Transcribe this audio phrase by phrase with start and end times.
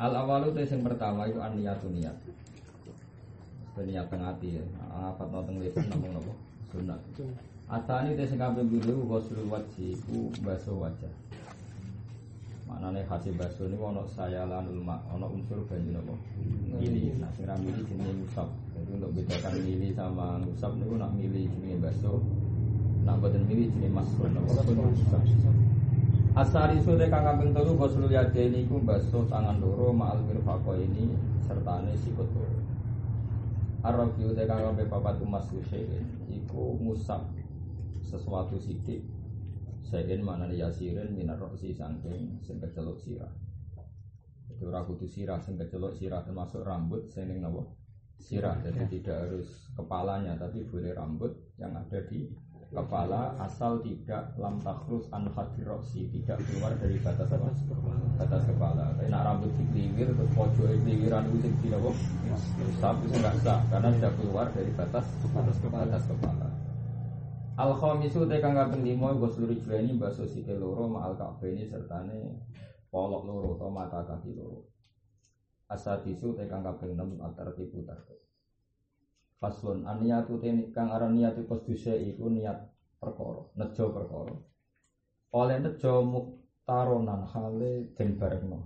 [0.00, 2.16] 6 Al-awalu te sing pertama iku an-niyatu niat.
[3.76, 4.64] Niat teng ati ya.
[4.96, 6.32] Apa nonton lisan namung napa
[6.72, 7.00] sunat
[7.68, 11.12] Asani te sing kaping pindho ghuslul wajhi iku basuh wajah.
[12.64, 16.16] Maknane hasil baso ini ono saya lanul mak, ono unsur banyu nopo.
[16.80, 18.48] Mili, nah sing mili jenis musab.
[18.72, 22.24] Jadi untuk bedakan mili sama musab niku nak mili jenis baso,
[23.04, 24.56] nak boten mili jenis masuk nopo.
[26.30, 31.10] Asari sore kang kaping telu ghuslul yadaini iku baso tangan loro ma'al mirfaqo ini
[31.42, 32.60] sertane sikut loro.
[33.82, 35.50] Arabi utek kang kaping papat umas
[36.30, 37.26] iku musab
[38.06, 39.02] sesuatu sidik
[39.90, 43.32] Sayin mana yasirin minar roksi sangking sing kecelok sirah.
[44.46, 47.66] Itu ora kudu sirah sing kecelok sirah termasuk rambut sing ning napa?
[48.22, 48.54] Sirah.
[48.62, 52.22] Jadi tidak harus kepalanya tapi boleh rambut yang ada di
[52.70, 55.26] kepala asal tidak lam takrus an
[55.66, 57.50] roksi tidak keluar dari batas apa?
[58.14, 58.94] batas kepala.
[58.94, 61.90] Tapi nak rambut dikliwir terus pojok kliwiran itu sing apa?
[63.02, 65.02] Itu enggak sah karena sudah keluar dari batas
[65.34, 65.82] batas kepala.
[65.90, 66.48] Batas kepala.
[67.58, 72.38] Al khamisu te kang kaping 5 ghusl rijlaini baso sikil loro ma'al ka'baini sertane
[72.88, 74.70] polok loro atau mata kaki loro.
[75.66, 78.29] Asadisu te kang kaping 6 atartibu tartib.
[79.40, 82.60] Faslun aniyatu te kang aran niatu kosduse iku niat
[83.00, 84.36] perkara, nejo perkara.
[85.32, 88.60] Oleh nejo muktaronan hale den barengno.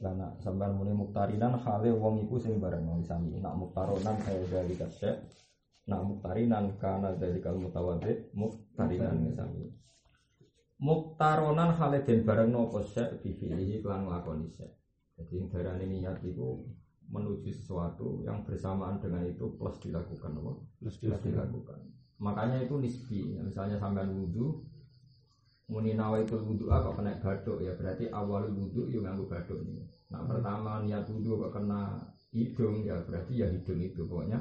[0.00, 3.36] Lana sampean muni muktarinan hale wong iku sing barengno sami.
[3.36, 5.16] Nak muktaronan kaya dari kasek
[5.86, 9.70] Nak muktarinan karena dari kalau mutawadid muktarinan misalnya.
[10.82, 14.72] Muktaronan haliden bareng nopo sek bifilihi klan lakoni sek.
[15.16, 16.58] Jadi darah niat itu
[17.06, 20.52] menuju sesuatu yang bersamaan dengan itu plus dilakukan apa?
[20.82, 21.78] Plus, plus dilakukan.
[22.18, 23.36] Makanya itu nisbi.
[23.38, 24.64] Misalnya sampean wudhu,
[25.70, 29.82] muni nawa itu wudhu apa kena baduk ya berarti awal wudhu yang nganggu baduk ini.
[30.10, 34.38] Nah pertama niat wudhu kok kena hidung ya berarti ya hidung itu pokoknya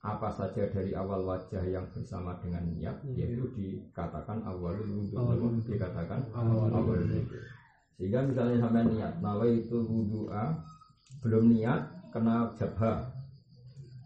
[0.00, 3.20] apa saja dari awal wajah yang bersama dengan niat hmm.
[3.20, 7.28] yaitu dikatakan awal wudhu awal dikatakan awal wudhu
[8.00, 10.56] sehingga misalnya sampai niat nawa itu wudhu a
[11.20, 13.20] belum niat kena jabha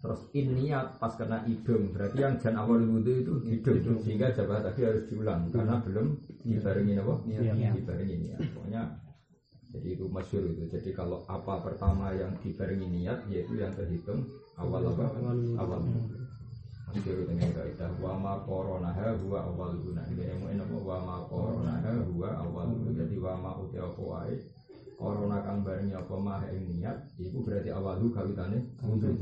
[0.04, 1.96] terus in niat pas kena hidung.
[1.96, 3.96] Berarti yang jan awal wudhu itu hidung.
[4.04, 5.48] Sehingga jabha tadi harus diulang.
[5.48, 7.14] Karena belum dibarengi apa?
[7.72, 8.40] Dibarengi niat.
[8.52, 8.82] Pokoknya
[9.72, 10.68] jadi itu masyur itu.
[10.68, 14.28] Jadi kalau apa pertama yang dibarengi niat yaitu yang terhitung
[14.60, 15.08] awal apa?
[15.56, 15.80] Awal
[16.84, 20.76] Masyur dengan kaidah wa ma koronaha huwa awal guna ini ini apa?
[20.78, 24.36] Wa ma koronaha huwa awal jadi wa ma uti apa wae
[25.04, 29.12] korona kang bareng apa mah ing niat itu berarti awal guna kawitane wudu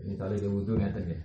[0.00, 1.18] misalnya dia wudu ngeten ya.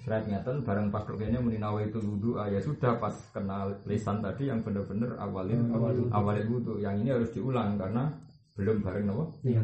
[0.00, 2.40] Serat ngeten bareng pas kene muni nawa itu wudu.
[2.40, 5.70] Ah, ya sudah pas kenal lisan tadi yang benar-benar awalin
[6.10, 8.10] awalin wudu yang ini harus diulang karena
[8.58, 9.62] belum bareng nawa niat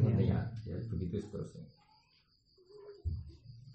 [0.62, 0.76] ya.
[0.92, 1.66] Begitu seterusnya.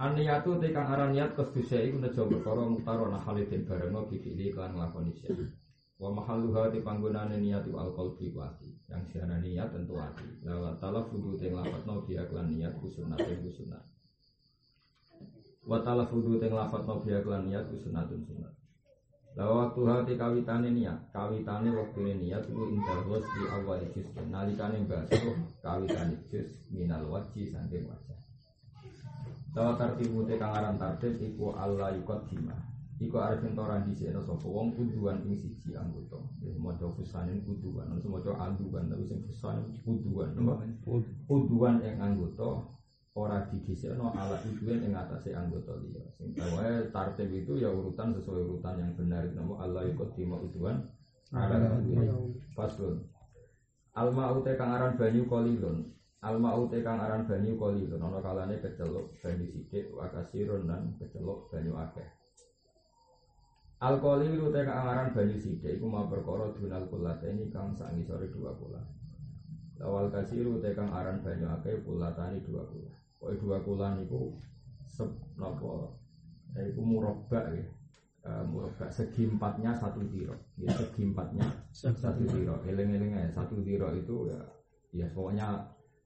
[0.02, 5.30] Aniyatu tekan aran niat kesduse iku nejo perkara mutarona halidin barengno bibili kan nglakoni sya.
[6.02, 8.74] Wa mahalluha di panggonane niat al qalbi wati.
[8.90, 10.42] Yang siana niat tentu hati.
[10.42, 13.86] La talafudu te nglafadzno bi aklan niat kusunatun kusunat.
[15.62, 18.50] Wa talafudu te nglafadzno bi aklan niat kusunatun sunat.
[19.38, 24.10] Lawa waktu hati kawitane niat, kawitane waktu niat itu indah di awal juz.
[24.26, 28.20] Nalikane basuh kawitane juz minal wajhi saking wajah.
[29.54, 32.71] Tawa tartibu te kang aran tartib iku Allah ikut dima.
[33.02, 36.22] Iku arep entoran di sini sapa wong kuduan ing siji anggota.
[36.38, 40.38] Ya maca fusanin kuduan, ora maca anduan tapi sing fusan kuduan,
[41.26, 42.62] Kuduan ing anggota
[43.18, 46.06] ora didisikno ala kuduan ing atase anggota liya.
[46.14, 50.86] Sing wae tartib itu ya urutan sesuai urutan yang benar nama Allah ikut dima kuduan
[51.34, 52.38] ala kuduan.
[52.54, 53.02] Pasun.
[53.98, 55.90] Alma ute kang aran banyu kolilun
[56.22, 61.50] Alma ute kang aran banyu koli ana kalane keceluk banyu sithik wa kasirun lan keceluk
[61.50, 62.21] banyu akeh.
[63.82, 66.86] Alkoli ute kang aran banyu sithik iku mau perkara dunal
[67.26, 68.78] ini kang sak ngisore dua kula.
[69.82, 72.94] Lawal kasir ute kang aran banyu akeh kulatani dua kula.
[73.18, 74.38] Pokoke dua kula niku
[74.86, 75.98] sep napa
[76.54, 77.66] iku murabba ya.
[78.22, 80.38] Uh, murabba segi empatnya satu tiro.
[80.62, 84.40] Ya segi empatnya satu diro eling-eling aja satu diro itu ya
[84.94, 85.58] ya pokoknya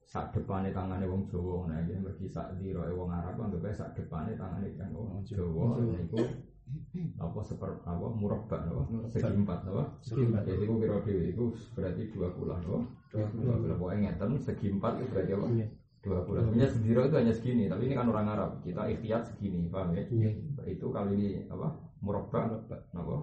[0.06, 4.00] sak depannya tangannya wong Jawa nah ini bagi sak diro wong Arab anggap aja sak
[4.00, 6.22] depannya tangannya kan wong Jawa nah itu
[7.16, 8.82] apa seper apa murabba apa?
[9.14, 9.82] Segi empat apa?
[10.02, 10.42] Segi empat.
[10.50, 11.44] jadi itu kira kira itu
[11.78, 12.80] berarti dua puluh apa?
[13.14, 15.46] Dua puluh pokoknya ngeten segi empat itu berarti apa?
[15.54, 15.66] Iya.
[16.02, 18.50] dua puluh punya sediro itu hanya segini tapi ini kan orang Arab.
[18.66, 20.02] Kita ikhtiyat segini paham ya?
[20.10, 20.30] Iya.
[20.66, 21.70] itu kali ini apa?
[22.02, 22.60] Murabba.
[22.94, 23.14] Apa?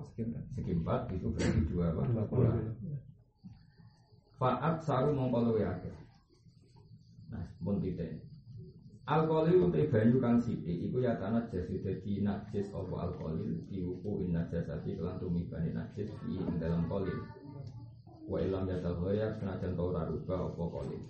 [0.55, 2.01] Segi empat itu berarti dua apa?
[2.07, 2.51] Dua puluh.
[4.39, 5.95] Faat saru mongko luwe akeh.
[7.31, 8.32] Nah, pun titik.
[9.03, 10.79] Alkoholil utai banyu kang sithik.
[10.87, 16.39] Iku ya tanah jas dadi najis apa alkoholil diuku in najasati kelan tumibane najis di
[16.39, 17.19] ing dalam kolil.
[18.31, 21.03] Wa ilam ya tahoya senajan ta ora rubah apa kolil.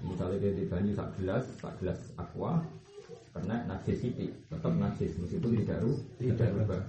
[0.00, 2.64] Misalnya dia di banyu sak gelas, sak gelas aqua
[3.36, 5.12] karena najis sithik, tetap najis.
[5.20, 6.82] Meskipun tidak ru, tidak rubah.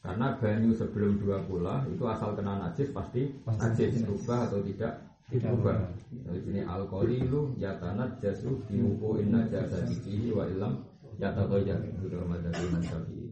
[0.00, 4.00] Karena banyu sebelum dua pula itu asal kena najis pasti najis.
[4.08, 5.92] Rubah atau tidak Rubah.
[6.08, 10.80] Jadi sini alkoholilu yatanat jasu diwuku inna jasa dikihi wa ilam
[11.20, 13.28] yatatoya itu cara madhabi Imam Syafi'i.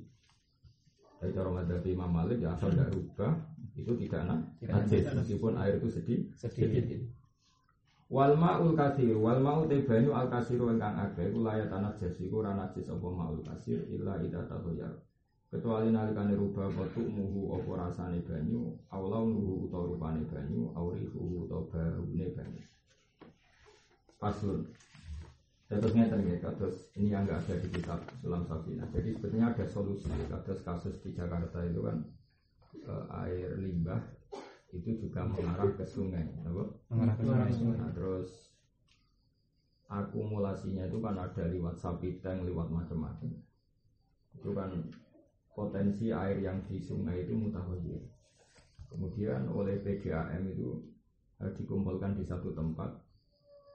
[1.17, 3.33] Dari cara madhabi Imam Malik ya asal tidak rubah
[3.73, 6.85] itu tidak na- Tidak najis meskipun air itu sedih Sedikit.
[8.13, 12.15] Wal ma'ul kasir, wal ma'u te banyu al kasiru ingkang akeh iku layak tanah jas
[12.23, 14.95] iku ora najis apa ma'ul kasir illa ida tahoyar.
[15.47, 21.63] Kecuali nalikane rubah apa muhu apa rasane banyu, aulau nuhu utawa rupane banyu, aurihu utawa
[21.71, 22.63] baune banyu.
[24.19, 24.67] Paslun.
[25.67, 28.87] Terus ngeten ya, kados ini yang nggak ada di kitab Sulam Sabina.
[28.95, 30.11] Jadi sebetulnya ada solusi.
[30.31, 32.07] Kados kasus di Jakarta itu kan
[32.87, 33.99] eh, air limbah
[34.75, 36.65] itu juga mengarah ke sungai, apa?
[36.91, 37.79] Mengarah ke sungai.
[37.79, 38.51] Nah, terus
[39.87, 43.31] akumulasinya itu kan ada lewat sapi tank, lewat macam-macam.
[44.35, 44.71] Itu kan
[45.57, 48.05] potensi air yang di sungai itu mutahoyir.
[48.93, 50.85] Kemudian oleh PDAM itu
[51.41, 52.93] eh, dikumpulkan di satu tempat.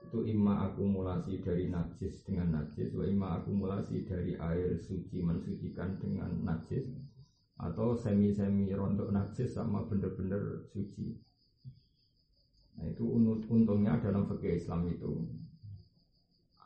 [0.02, 6.42] Itu imma akumulasi dari najis dengan najis, wa imma akumulasi dari air suci mensucikan dengan
[6.42, 6.90] najis,
[7.58, 11.14] atau semi-semi rontok najis sama bener-bener suci.
[12.78, 13.06] Nah itu
[13.46, 15.22] untungnya dalam fikih Islam itu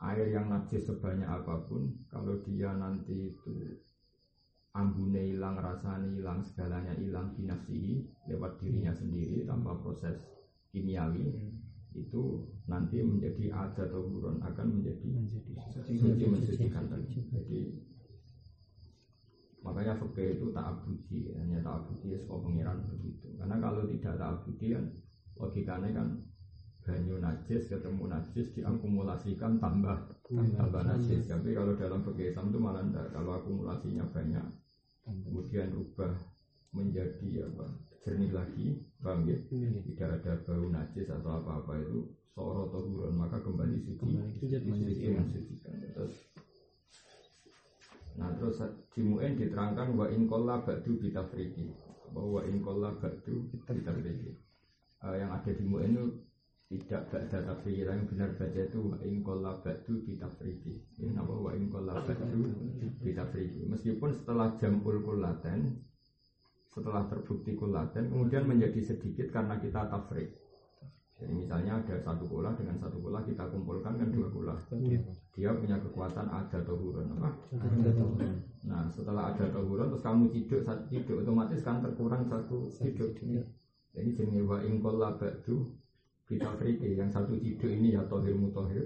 [0.01, 3.53] air yang najis sebanyak apa pun kalau dia nanti itu
[4.77, 10.21] ambune hilang, rasanya hilang, segalanya hilang binafsihi lewat dirinya sendiri tanpa proses
[10.69, 11.33] kimiawi
[11.97, 17.25] itu nanti menjadi ada atau buron akan menjadi Menjadi suci mensucikan tadi.
[17.33, 17.61] Jadi
[19.65, 23.33] makanya fikih itu tak abudi, hanya tak abudi ya pengiran begitu.
[23.35, 24.85] Karena kalau tidak tak abudi kan
[25.37, 26.07] logikanya kan
[26.87, 29.97] banyu najis ketemu najis diakumulasikan tambah
[30.31, 31.27] tambah najis.
[31.27, 33.11] Tapi kalau dalam Islam itu malah enggak.
[33.11, 34.45] Kalau akumulasinya banyak,
[35.07, 36.13] kemudian rubah
[36.75, 37.65] menjadi apa
[38.03, 38.67] jernih lagi,
[38.99, 39.37] paham ya?
[39.47, 45.07] Tidak ada bau najis atau apa-apa itu soro atau buron maka kembali suci suci suci.
[45.09, 45.75] mensucikan.
[45.95, 46.15] Terus
[48.17, 48.57] Nah terus
[48.97, 51.69] di Mu'in diterangkan wa in kolla ba'du bitafriki
[52.09, 54.33] bahwa in kolla ba'du bitafriki
[54.97, 56.05] Eh, yang ada di Mu'in itu
[56.67, 61.51] tidak ba'da tafriki yang benar baca itu wa in kolla ba'du bitafriki ini apa wa
[61.55, 62.43] in kolla ba'du
[62.99, 65.79] bitafriki meskipun setelah jamul kulaten
[66.67, 70.35] setelah terbukti kulaten kemudian menjadi sedikit karena kita tafrik
[71.17, 74.55] jadi misalnya ada satu kula dengan satu kula kita kumpulkan kan dua kula
[75.33, 77.29] dia punya kekuatan ada tohuron apa?
[78.65, 83.17] Nah setelah ada tohuron terus kamu ciduk satu ciduk otomatis kan terkurang satu ciduk.
[83.97, 85.73] Jadi jenis wa ingkol labadu
[86.27, 88.83] kita friki yang satu ciduk ini ya tohir mutohir.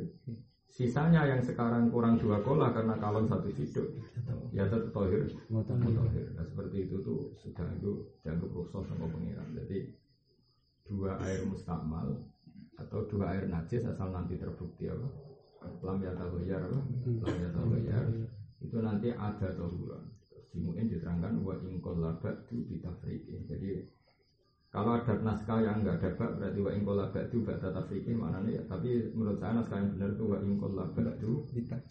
[0.71, 3.97] Sisanya yang sekarang kurang dua kola karena kalon satu ciduk.
[4.53, 6.31] Ya tetap tohir mutohir.
[6.37, 9.49] Nah seperti itu tuh sudah itu dianggap rusak sama pengiran.
[9.57, 9.89] Jadi
[10.85, 12.29] dua air mustakmal
[12.77, 15.09] atau dua air najis asal nanti terbukti apa?
[15.81, 18.05] Lam ya tahoyar apa lam ya tahoyar
[18.61, 20.13] itu nanti ada tohuran.
[20.53, 23.81] Di mungkin diterangkan wa ingkol labak du bitafriki jadi
[24.71, 28.49] kalau ada naskah yang enggak ada bak berarti wa ingkol labak du bak tafriki maknanya
[28.55, 31.31] ya tapi menurut saya naskah yang benar itu wa ingkol labak du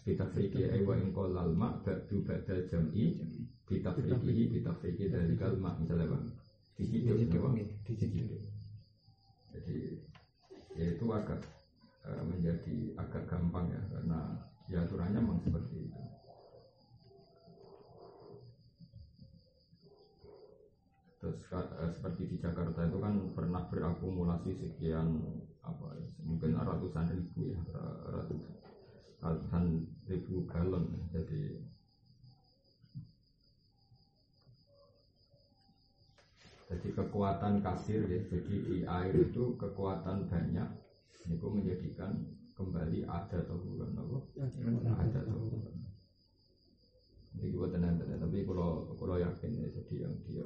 [0.01, 3.21] bitafriki ay wa ingkol lalma bak du badal jam'i
[3.69, 6.25] bitafriki bitafriki dari kalma misalnya bang
[6.73, 7.49] di situ apa?
[7.85, 8.17] di situ
[9.53, 9.77] jadi
[10.73, 11.45] ya itu agak
[12.09, 14.19] eh, menjadi agak gampang ya karena
[14.73, 16.01] ya aturannya memang seperti itu
[21.21, 25.07] terus eh, seperti di Jakarta itu kan pernah berakumulasi sekian
[25.61, 28.25] apa ya, mungkin ratusan ribu ya ra-
[29.23, 29.63] ratusan
[30.09, 31.41] ribu galon jadi
[36.71, 40.69] Jadi kekuatan kasir ya, jadi di air itu kekuatan banyak
[41.35, 42.11] itu menjadikan
[42.57, 43.57] kembali ada atau
[44.03, 44.17] apa?
[45.03, 45.41] Ada atau.
[47.35, 50.43] Ini gue tenang tapi kalau kalau yakin ya jadi yang dia?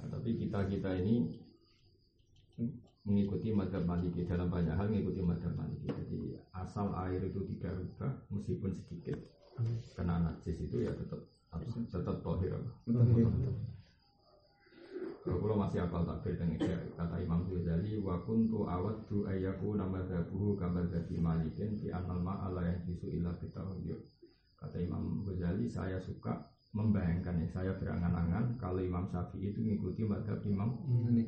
[0.00, 1.28] Nah, tapi kita kita ini
[3.04, 4.24] mengikuti madhab maliki.
[4.24, 5.88] Dalam banyak hal mengikuti madhab maliki.
[5.92, 9.20] Jadi asal air itu tidak rubah meskipun sedikit
[9.92, 11.20] kena najis itu ya tetap
[11.52, 12.56] harus tetap tohir.
[15.20, 20.56] Kalau kalau masih apal takbir dengan kata Imam Ghazali wa kuntu awaddu ayyaku nama dhabuhu
[20.56, 24.00] kama dhabi malikin fi anal ma'ala yang bisu illa bitahuyur
[24.56, 30.38] Kata Imam Ghazali saya suka membayangkan ya saya berangan-angan kalau Imam Syafi'i itu mengikuti madhab
[30.46, 30.78] Imam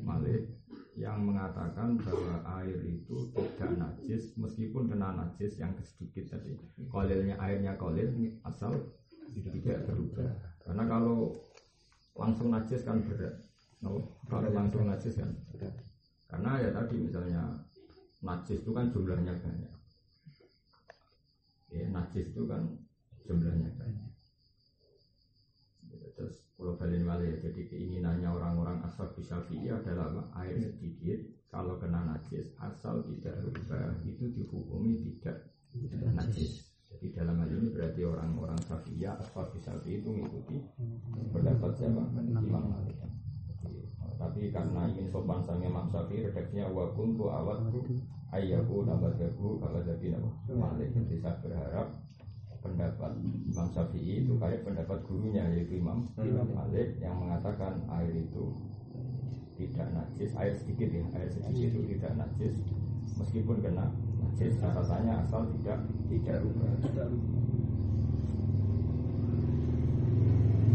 [0.03, 0.47] Malik.
[0.93, 6.53] Yang mengatakan bahwa air itu tidak najis meskipun kena najis yang sedikit tadi.
[6.87, 8.13] Kolilnya airnya kolil
[8.45, 8.93] asal
[9.33, 10.29] tidak berubah.
[10.61, 11.33] Karena kalau
[12.13, 13.41] langsung najis kan berat.
[13.81, 15.33] No, kalau langsung najis kan
[16.29, 17.41] karena ya tadi misalnya
[18.23, 19.73] najis itu kan jumlahnya banyak.
[21.73, 22.69] Ya najis itu kan
[23.25, 24.12] jumlahnya banyak
[26.13, 31.19] terus kalau balik balik ya jadi keinginannya orang-orang asal bisa adalah air sedikit.
[31.53, 35.53] Kalau kena najis asal tidak berubah itu dihukumi tidak
[36.13, 36.69] najis.
[36.93, 40.61] jadi dalam hal ini berarti orang-orang Syafi'iyah asal bisa itu mengikuti
[41.33, 42.05] pendapat siapa?
[42.21, 43.01] Imam Malik.
[44.13, 47.81] Tapi karena ingin sopan sama Imam Syafi'i redaksinya wa kuntu awatku
[48.29, 50.93] ayyahu nabadahu kalau jadi nama Malik.
[50.93, 51.87] Jadi saya berharap
[52.73, 53.13] pendapat
[53.45, 58.49] Imam Syafi'i itu kayak pendapat gurunya yaitu Imam Malik yang mengatakan air itu
[59.61, 60.33] tidak najis.
[60.33, 62.55] Air sedikit ya air sedikit itu tidak najis.
[63.21, 63.93] Meskipun kena
[64.25, 66.73] najis catatannya asal tidak tidak rubah.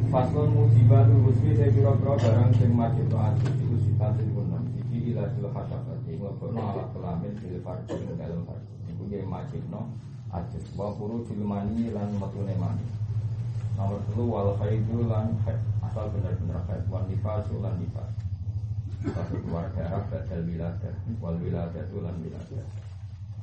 [0.08, 5.28] Faslon mujibatul husni saya kira-kira barang sing majib to ati iku sifatil kunam siji ila
[5.36, 9.92] sil hasafati ngobrol ala kelamin fil farji ing dalam farji iku dia majib no
[10.32, 10.64] ajis.
[10.76, 12.84] Wa puru filmani lan metune mani.
[13.78, 15.60] Nomor telu wal khaidu lan haid.
[15.84, 16.84] Asal benar-benar haid.
[16.92, 18.12] Wan nifas lan nifas.
[18.98, 22.66] Satu keluar darah badal wiladah wal wiladah lan wiladah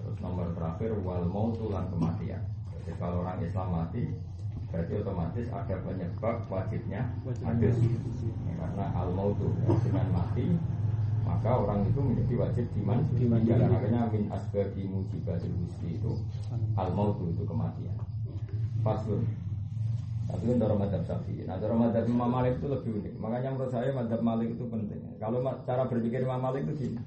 [0.06, 2.46] terus nomor terakhir wal mautu lan kematian.
[2.70, 4.14] Jadi kalau orang Islam mati
[4.70, 7.76] berarti otomatis ada penyebab wajibnya hadis.
[7.82, 9.50] Ya, karena al mautu
[9.82, 10.54] dengan mati
[11.26, 16.14] maka orang itu menjadi wajib diman dimandikan makanya min asbabi mujibatil husni itu
[16.78, 17.98] al mautu itu kematian
[18.86, 19.26] faslun
[20.26, 23.90] tapi untuk madhab syafi'i nah cara madhab Imam Malik itu lebih unik makanya menurut saya
[23.94, 27.02] madhab Malik itu penting kalau cara berpikir Imam Malik itu gini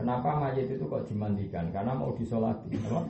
[0.00, 1.68] Kenapa mayat itu kok dimandikan?
[1.76, 3.04] Karena mau disolati, apa?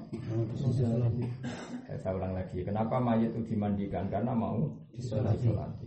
[2.02, 2.66] saya ulang lagi.
[2.66, 4.10] Kenapa mayat itu dimandikan?
[4.10, 5.86] Karena mau disolati.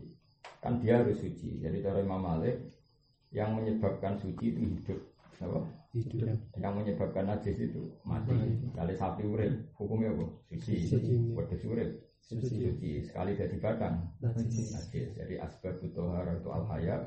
[0.64, 1.60] Kan dia harus suci.
[1.60, 2.56] Jadi cara Imam Malik
[3.34, 5.00] yang menyebabkan suci itu hidup,
[5.42, 5.60] apa?
[5.98, 6.38] Hidup.
[6.58, 8.38] Yang menyebabkan najis itu mati.
[8.78, 10.26] Kali sapi urip, hukumnya apa?
[10.54, 10.94] Suci.
[11.34, 13.02] Wedhus urip, suci.
[13.10, 14.78] Sekali jadi batang, najis.
[14.94, 17.02] Jadi asbab tohar itu al hayat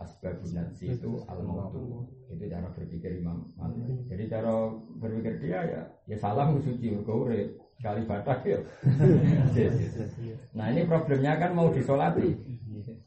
[0.00, 4.08] asbabun najsi itu al mautu itu cara berpikir Imam Malik.
[4.08, 7.28] Jadi cara berpikir dia ya ya salah suci mergo
[7.76, 8.60] sekali batak ya.
[10.56, 12.32] Nah ini problemnya kan mau disolati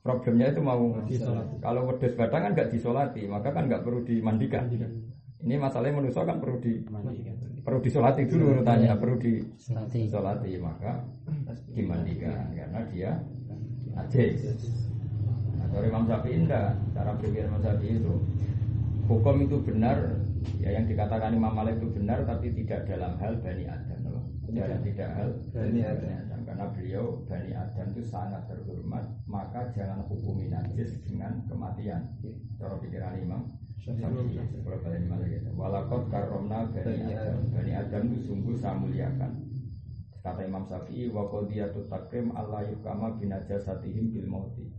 [0.04, 1.56] problemnya itu mau disolati.
[1.64, 4.68] kalau wedus batang kan nggak disolati maka kan nggak perlu dimandikan.
[5.44, 6.84] Ini masalahnya manusia kan perlu di
[7.64, 9.16] perlu disolati dulu urutannya perlu
[9.88, 10.60] disolati.
[10.60, 11.08] maka
[11.72, 13.12] dimandikan karena dia
[13.96, 14.44] najis.
[15.74, 18.14] Dari Imam Syafi'i enggak, cara berpikir Imam Syafi'i itu
[19.10, 20.22] hukum itu benar,
[20.62, 24.22] ya yang dikatakan Imam Malik itu benar, tapi tidak dalam hal bani Adam,
[24.54, 26.43] dalam tidak hal bani Adam.
[26.54, 32.14] Karena beliau bani Adam itu sangat terhormat, maka jangan hukumi najis dengan kematian.
[32.62, 33.42] Cara pikiran Imam
[33.82, 39.50] Syafi'i, kalau bani Malik itu, walakot karomna bani Adam, bani Adam itu sungguh saya muliakan.
[40.22, 44.70] Kata Imam Syafi'i, wa qadiyatut takrim Allah yukama binajasatihim bil mauti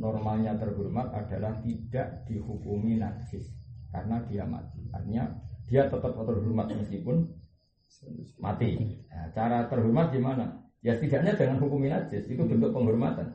[0.00, 3.52] normalnya terhormat adalah tidak dihukumi najis
[3.92, 4.88] karena dia mati.
[4.88, 5.36] Artinya
[5.68, 7.28] dia tetap terhormat meskipun
[8.40, 9.04] mati.
[9.12, 10.69] Nah, cara terhormat gimana?
[10.80, 13.28] Ya setidaknya jangan hukumi najis itu bentuk penghormatan.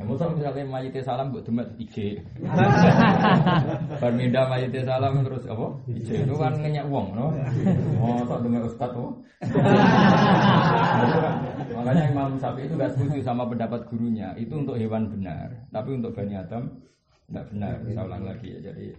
[0.00, 2.24] Nah, misal misalnya mayite salam buat demet IG.
[4.00, 5.76] Berminda mayite salam terus apa?
[5.92, 7.36] IG itu kan ngenyak uang, no?
[8.00, 9.12] Oh, tak demet ustad tuh.
[11.76, 14.32] Makanya Imam Syafi'i itu gak setuju sama pendapat gurunya.
[14.40, 16.80] Itu untuk hewan benar, tapi untuk bani Adam
[17.28, 17.76] tidak benar.
[17.92, 18.72] Saya ulang lagi ya.
[18.72, 18.96] Jadi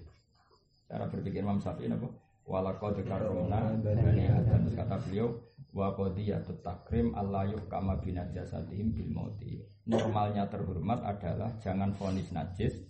[0.86, 2.30] cara berpikir Imam Syafi'i apa?
[2.50, 5.38] walaqad karomna bani adam terus kata beliau
[5.74, 9.62] wa qadiyatut takrim Allah yuhkama binajasatihim bil mauti.
[9.86, 12.86] Normalnya terhormat adalah jangan vonis najis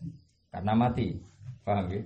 [0.51, 1.19] karena mati.
[1.63, 2.01] Paham ya?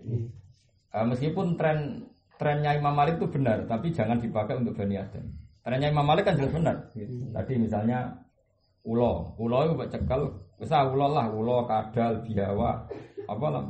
[0.93, 5.25] Eh, meskipun tren trennya Imam Malik itu benar tapi jangan dipakai untuk Bani Adam.
[5.63, 6.93] Trennya Imam Malik kan jelas benar.
[7.33, 8.13] Tadi misalnya
[8.85, 9.33] ulo.
[9.39, 12.87] Ulo itu cekal bisa ulo lah ulo kadal biawa
[13.27, 13.65] apa lah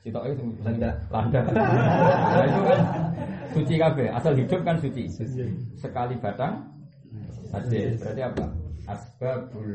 [0.00, 0.90] sitok itu Landa.
[1.12, 2.80] landa nah, itu kan
[3.52, 4.08] suci kabeh.
[4.08, 5.04] Asal hidup kan suci.
[5.76, 6.64] Sekali batang
[7.52, 8.44] najis berarti apa?
[8.88, 9.70] Asbabul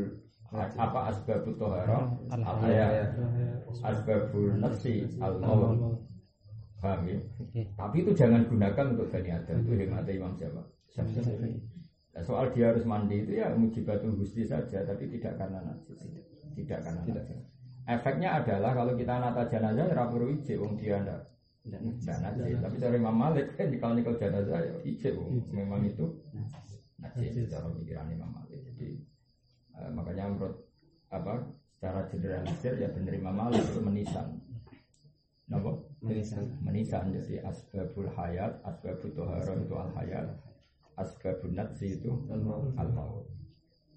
[0.55, 2.09] apa asbabut tohara?
[2.33, 3.13] Al haya
[3.85, 5.05] asbabul nafsi.
[5.21, 6.01] Al maut
[6.81, 7.17] paham ya?
[7.77, 9.57] Tapi itu jangan gunakan untuk Bani Adam.
[9.61, 10.61] Itu hemat Imam siapa
[10.93, 11.57] Syafi'i.
[12.15, 15.99] Nah, soal dia harus mandi itu ya mujibatul gusti saja tapi tidak karena najis.
[16.55, 17.54] Tidak karena najis
[17.85, 21.21] efeknya adalah kalau kita nata jenazah ya perlu ijek wong dia ndak
[21.65, 26.05] najis tapi cara Imam Malik kan kalau nikah jenazah ya ijek wong memang itu
[26.97, 28.59] najis cara pikiran Imam Malik.
[28.73, 28.87] Jadi
[29.77, 30.65] eh, makanya menurut
[31.13, 31.45] apa
[31.77, 34.41] secara generalisir ya bener Imam Malik itu menisan.
[35.45, 35.77] Napa?
[36.01, 36.57] Menisan.
[36.65, 40.27] menisan jadi asbabul hayat asbabul tohara itu al hayat
[40.97, 43.29] asbabun natsi itu al maut.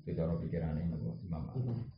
[0.05, 0.93] itu cara pikirannya
[1.25, 1.89] Imam Malik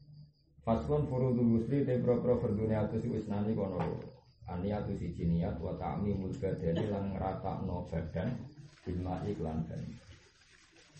[0.64, 3.80] Faslon furudul wusli te pro-pro berdunia atus wis nani kono
[4.46, 8.28] aniatu siji niat wa ta'mi mulga dani lan ngratakno badan
[8.84, 9.82] bilma iklan dan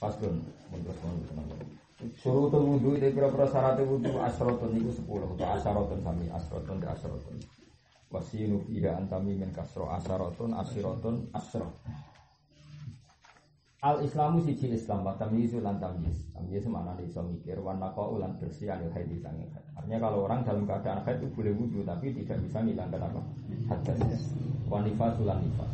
[0.01, 0.41] Faslon
[0.73, 1.61] mundur mundur
[2.01, 7.37] Surutul wudu te pro-pro syarat wudu asrotun iku 10 atau asrotun sami asrotun asrotun.
[8.09, 11.69] Wasinu fiha antami min kasro asarotun asirotun asro
[13.81, 16.29] Al Islamu siji Islam wa tamyizu lan tamyiz.
[16.37, 19.49] Tamyiz mana iso mikir wa naqau lan bersih anil haid sange.
[19.73, 23.21] Artinya kalau orang dalam keadaan haid itu boleh wudu tapi tidak bisa ngilangkan apa?
[23.73, 24.29] Hadas.
[24.69, 25.73] Wa nifasul lan nifas.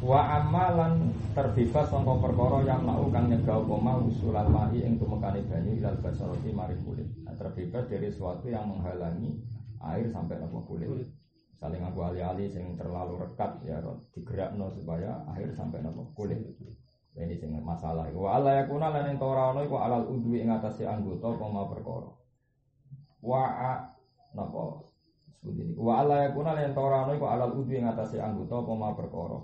[0.00, 5.76] Wa amalan terbebas sangka perkara yang mau kang nyegah apa usulan mahi ing tumekane banyu
[5.76, 7.08] ilal basarati mari kulit.
[7.28, 9.44] Nah, terbebas dari sesuatu yang menghalangi
[9.92, 10.88] air sampai apa kulit.
[11.60, 13.76] Saling aku alih-alih yang terlalu rekat ya
[14.16, 16.40] digerakno supaya air sampai apa kulit.
[17.14, 18.10] Ini sing masalah.
[18.10, 22.10] Wa ala yakuna lan ento ora ono iku alal udwi ing atase anggota koma perkara.
[23.22, 23.42] Wa
[24.34, 24.82] napa
[25.38, 25.78] sebut ini.
[25.78, 29.38] Wa ala yakuna lan ento ora ono iku alal udwi ing atase anggota koma perkara.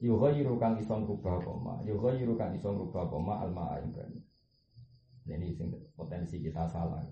[0.00, 1.84] Yughayyiru kang iso ngrubah koma.
[1.84, 4.18] Yughayyiru kang iso ngrubah koma alma ing bani.
[5.28, 7.06] Nah, Ini sing potensi kita salah.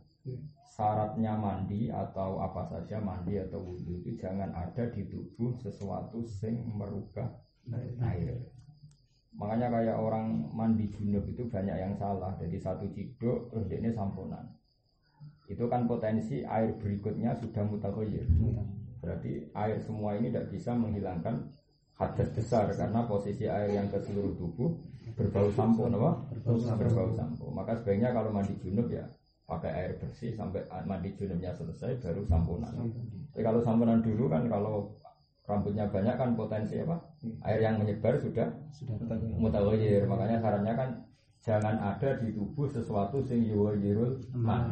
[0.64, 6.66] Syaratnya mandi atau apa saja mandi atau wudhu itu jangan ada di tubuh sesuatu sing
[6.72, 7.30] merubah
[8.00, 8.42] air.
[9.40, 12.36] Makanya kayak orang mandi junub itu banyak yang salah.
[12.36, 14.44] Jadi satu ciduk terus dia ini samponan.
[15.48, 18.28] Itu kan potensi air berikutnya sudah mutakoyir.
[19.00, 21.48] Berarti air semua ini tidak bisa menghilangkan
[21.96, 24.76] hadas besar karena posisi air yang ke seluruh tubuh
[25.16, 26.12] berbau sampo, apa?
[26.76, 27.48] Berbau sampo.
[27.48, 29.08] Maka sebaiknya kalau mandi junub ya
[29.48, 32.72] pakai air bersih sampai mandi junubnya selesai baru samponan.
[33.32, 34.94] Tapi kalau samponan dulu kan kalau
[35.48, 37.09] rambutnya banyak kan potensi apa?
[37.20, 38.48] Air yang menyebar sudah
[39.36, 40.08] mutawayyir.
[40.08, 40.88] Makanya sarannya kan
[41.40, 44.64] jangan ada di tubuh sesuatu sing yuwayyirul ma.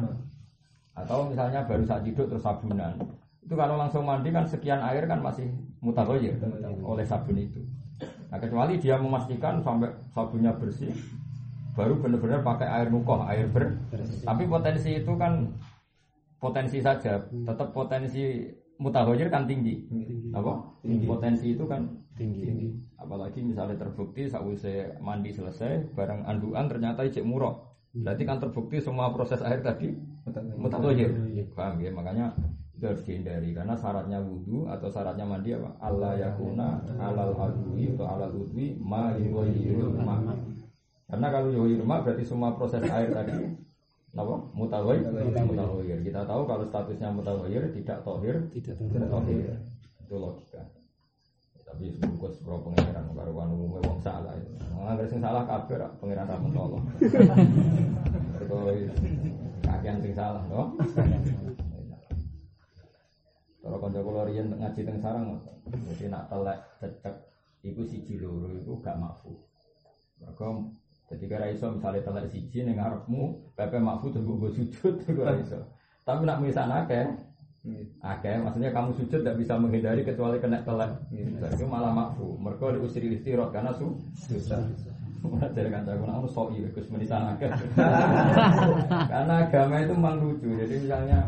[0.97, 2.97] Atau misalnya baru saat tidur terus sabunan.
[3.45, 5.49] Itu kalau langsung mandi kan sekian air kan masih
[5.81, 6.37] mutawayyir
[6.81, 7.61] oleh sabun itu.
[8.29, 10.93] Nah kecuali dia memastikan sampai sabunnya bersih
[11.79, 13.79] baru benar-benar pakai air mukoh, air ber.
[14.27, 15.47] Tapi potensi itu kan
[16.35, 19.85] potensi saja, tetap potensi mutahoyir kan tinggi.
[20.31, 20.79] Apa?
[21.05, 22.73] Potensi itu kan tinggi.
[22.95, 27.59] Apalagi misalnya terbukti sausai mandi selesai, barang anduan ternyata ijek murah.
[27.91, 29.91] Berarti kan terbukti semua proses air tadi
[30.55, 31.11] mutahoyir.
[31.53, 31.91] Paham ya?
[31.91, 32.31] Makanya
[32.79, 35.75] itu harus dihindari karena syaratnya wudhu atau syaratnya mandi apa?
[35.83, 39.11] Allah yakuna alal adwi atau alal udwi ma
[39.99, 40.15] ma.
[41.09, 43.67] Karena kalau yuwayyirul ma berarti semua proses air tadi
[44.17, 44.35] apa?
[44.57, 45.05] Mutawayir.
[45.45, 45.99] Mutawayir.
[46.01, 48.75] Kita tahu kalau statusnya mutawayir tidak tohir, Tidak
[49.09, 49.57] tohir.
[50.05, 50.63] Itu logika.
[51.69, 54.49] Tapi sebungkus pro pengiran baru kan umumnya wong salah itu.
[54.73, 55.69] Nggak sing salah rak
[56.01, 56.81] pengiran ra mentolo.
[58.33, 58.73] Mergo
[59.61, 60.73] kakean sing salah, no?
[63.61, 65.37] Kalau kanca kula riyen ngaji teng sarang
[65.69, 67.15] jadi nak telek cecek
[67.61, 69.37] iku siji loro iku gak makfu.
[70.17, 70.73] Mergo
[71.09, 75.33] jadi kira iso misalnya telek siji ning ngarepmu, pepe makfu terus mbok sujud iku ora
[75.41, 75.59] iso.
[76.05, 77.05] Tapi nak misan akeh,
[78.01, 80.93] akeh maksudnya kamu sujud tidak bisa menghindari kecuali kena telek.
[81.53, 82.37] Itu malah makfu.
[82.37, 83.97] Mergo diusiri istirahat karena su
[84.29, 84.61] susah.
[85.51, 87.51] Dari kanca kula aku sok iya Gus menisan akeh.
[89.11, 90.47] Karena agama itu memang lucu.
[90.47, 91.27] Jadi misalnya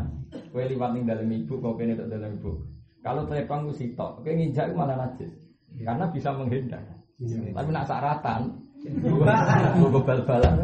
[0.52, 2.52] Kue liwat ning dalam ibu, kau kene tok dalam ibu.
[3.00, 5.32] Kalau telepang ku sitok, kue nginjak malah najis.
[5.80, 6.84] Karena bisa menghindar.
[7.20, 7.56] Iya.
[7.56, 8.40] Tapi nak saratan,
[8.82, 10.54] gue bal-balan.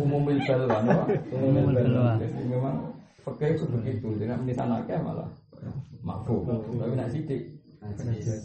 [0.00, 0.84] Umumil balwan?
[1.28, 2.18] Umumil balwan.
[2.48, 2.76] Memang
[3.20, 4.08] fakir itu begitu.
[4.16, 5.28] Dengan menisanake malah
[6.00, 6.48] makfu.
[6.48, 7.42] Tapi nak sidik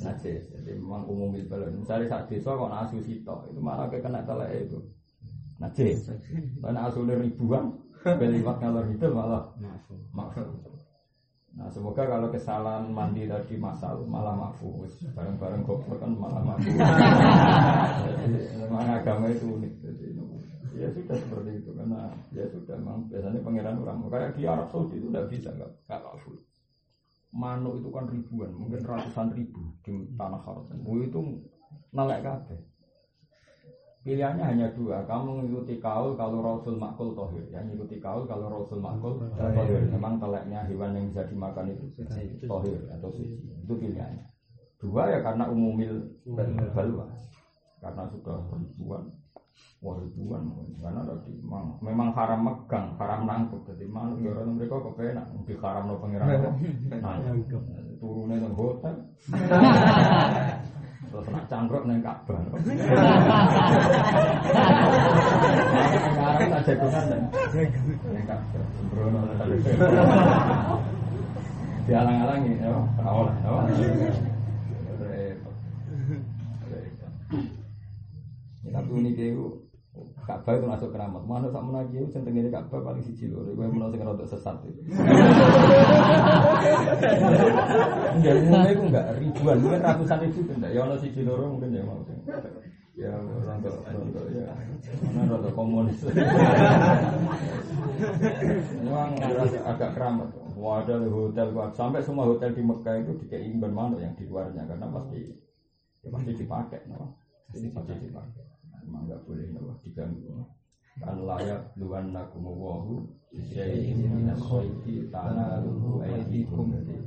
[0.03, 0.43] najis.
[0.51, 1.79] Jadi memang umumil balwan.
[1.79, 4.79] Misalnya saat desa kok nasu sitok, itu malah kena telek itu.
[5.63, 6.11] Najis.
[6.59, 7.71] Karena asulnya ribuan,
[8.03, 9.47] beliwat ngalor itu malah
[10.11, 10.43] makfu.
[11.53, 16.73] Nah semoga kalau kesalahan mandi tadi masal malah mafu, Wis bareng-bareng goblok kan malah mafu.
[16.73, 19.73] Jadi memang agama itu unik.
[19.85, 20.05] Jadi
[20.73, 24.97] ya sudah seperti itu karena ya sudah memang biasanya pangeran orang kayak di Arab Saudi
[24.97, 26.33] itu tidak bisa nggak nggak mafu.
[27.33, 30.69] Manu itu kan ribuan, mungkin ratusan ribu di tanah haram.
[31.01, 31.21] Itu
[31.93, 32.72] nalek kabeh.
[34.03, 38.83] Pilihannya hanya dua, kamu mengikuti kaul kalau Rasul makul tohir, ya mengikuti kaul kalau Rasul
[38.83, 39.79] makul tohir.
[39.95, 41.87] Memang teleknya hewan yang bisa dimakan itu
[42.43, 44.27] tohir atau suci, itu pilihannya.
[44.75, 46.19] Dua ya karena umumil
[46.75, 47.07] balwa,
[47.79, 49.07] karena sudah ribuan,
[49.79, 50.51] wah ribuan,
[50.83, 55.87] karena tadi memang, memang haram megang, haram nangkep, jadi mana orang mereka kepenak, di haram
[55.87, 56.27] no pengiran.
[56.91, 57.63] Nangkep,
[58.03, 58.95] turunnya nang hotel.
[61.13, 62.41] Terus nak cangkruk neng Ka'bah.
[66.01, 67.29] Sekarang tak jagungan neng
[68.01, 68.65] neng Ka'bah.
[68.81, 69.61] Sembrono tadi.
[71.85, 72.73] Dialang-alangi, ya.
[72.97, 73.29] Repot.
[75.05, 75.55] Repot.
[78.65, 79.45] Ya, Tapi unik itu
[80.25, 81.21] Ka'bah itu masuk keramat.
[81.29, 83.45] Mana tak menagi itu centeng ini Ka'bah paling siji lho.
[83.53, 84.81] Kowe menawa sing rada sesat itu.
[88.17, 90.71] Enggak umumnya itu enggak ribuan, mungkin ratusan ribu enggak.
[90.73, 92.01] Ya ono siji loro mungkin ya mau.
[92.97, 93.13] Ya
[93.45, 94.49] rada rada ya.
[95.13, 96.01] Mana rada komunis.
[98.81, 99.09] Memang
[99.61, 100.29] agak- keramat.
[100.57, 101.53] Wah ada hotel.
[101.77, 105.21] Sampai semua hotel di Mekah itu dikei imban manuk yang di luarnya karena pasti
[106.01, 107.13] ya pasti dipakai, no?
[107.53, 108.52] Pasti dipakai.
[108.85, 109.79] Memang nggak boleh no?
[109.83, 110.45] diganggu.
[111.01, 113.01] Kan layak luan nakumuwahu
[113.33, 117.01] Isyai'in minas soiti tanaluhu aidikum Jadi,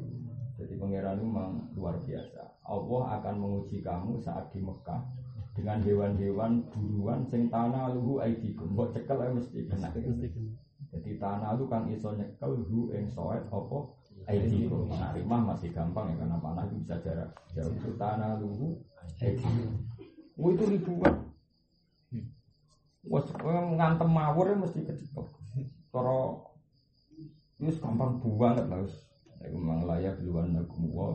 [0.59, 2.43] jadi pangeran itu memang luar biasa.
[2.67, 5.07] Allah akan menguji kamu saat di Mekah
[5.55, 9.95] dengan hewan-hewan buruan sing tanaluhu aidikum Mbok cekel ae mesti kena.
[10.91, 13.79] Jadi tanah itu kan iso nyekel hu ing soet apa?
[14.27, 17.71] Aidikum Nah rimah masih gampang ya karena panah itu bisa jarak jauh.
[17.71, 18.83] Itu tanah luhu
[19.23, 19.79] aidikum
[20.37, 21.26] Wah itu ribuan
[23.07, 23.27] Wes
[23.79, 25.27] ngantem mawur ya mesti kecepet.
[25.95, 26.17] Cara
[27.63, 28.95] wis gampang banget lah wis.
[29.47, 31.15] Iku memang layak luwan nakum wa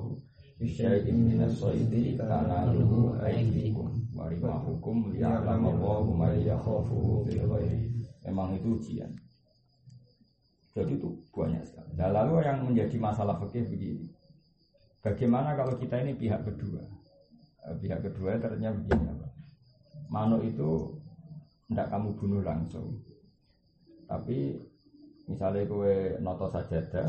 [0.61, 7.89] Isyai'in minas soidi tanaluhu aidikum Warima hukum liya'lam Allahu ma yakhafuhu bil ghairi
[8.21, 9.09] Memang itu ujian.
[10.77, 11.97] Jadi itu banyak sekali.
[11.97, 14.05] Nah lalu yang menjadi masalah fikih begini.
[15.01, 16.85] Bagaimana kalau kita ini pihak kedua?
[17.65, 19.27] Eh, Pihak kedua ternyata begini apa?
[20.13, 21.00] Manuk itu
[21.71, 22.99] tidak kamu bunuh langsung.
[24.03, 24.59] Tapi
[25.31, 27.07] misalnya kue noto sajadah,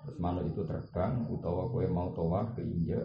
[0.00, 3.04] terus manuk itu terbang, utawa kue mau tawaf keinjek,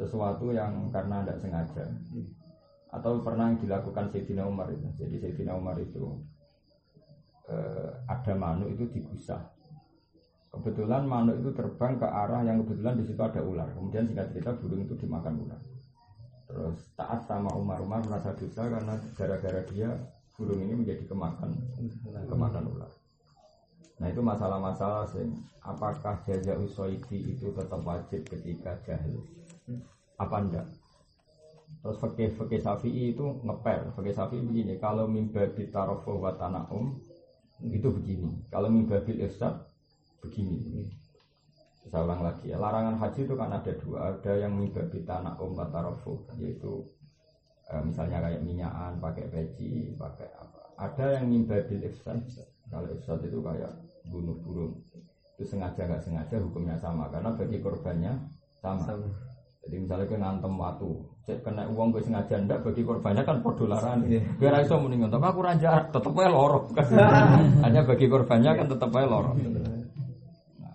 [0.00, 1.84] sesuatu yang karena tidak sengaja.
[2.88, 4.88] Atau pernah dilakukan Sayyidina Umar itu.
[4.96, 6.24] Jadi Sayyidina Umar itu
[7.52, 9.44] eh, ada manuk itu digusah.
[10.52, 13.68] Kebetulan manuk itu terbang ke arah yang kebetulan di situ ada ular.
[13.76, 15.60] Kemudian singkat cerita burung itu dimakan ular.
[16.52, 19.88] Terus taat sama Umar Umar merasa dosa karena gara-gara dia
[20.36, 21.56] burung ini menjadi kemakan
[22.28, 22.92] kemakan ular.
[23.96, 25.32] Nah itu masalah-masalah sing
[25.64, 29.24] apakah jaza usoidi itu tetap wajib ketika jahil?
[30.20, 30.66] Apa enggak?
[31.80, 33.96] Terus fakih fakih Syafi'i itu ngepel.
[33.96, 37.00] Fakih Syafi'i begini, kalau mimba bitarofuh wa tana'um
[37.64, 38.28] itu begini.
[38.52, 39.56] Kalau mimba bil ifsad
[40.20, 40.90] begini.
[41.82, 45.58] Saya ulang lagi ya, larangan haji itu kan ada dua, ada yang mimbabi tanah om
[45.58, 46.86] tarofu, yaitu
[47.74, 50.60] eh, misalnya kayak minyakan, pakai peci, pakai apa.
[50.78, 52.22] Ada yang mimbabil ifsad,
[52.70, 53.72] kalau ifsad itu kayak
[54.06, 54.78] bunuh burung,
[55.34, 58.12] itu sengaja nggak sengaja hukumnya sama, karena bagi korbannya
[58.62, 58.86] sama.
[59.62, 60.90] Jadi misalnya ke ngantem watu,
[61.22, 64.02] cek kena uang gue sengaja ndak bagi korbannya kan podo larang.
[64.38, 66.74] Biar iso mendingan, tapi aku raja tetep aja lorok.
[67.66, 69.34] Hanya bagi korbannya kan tetep aja lorok.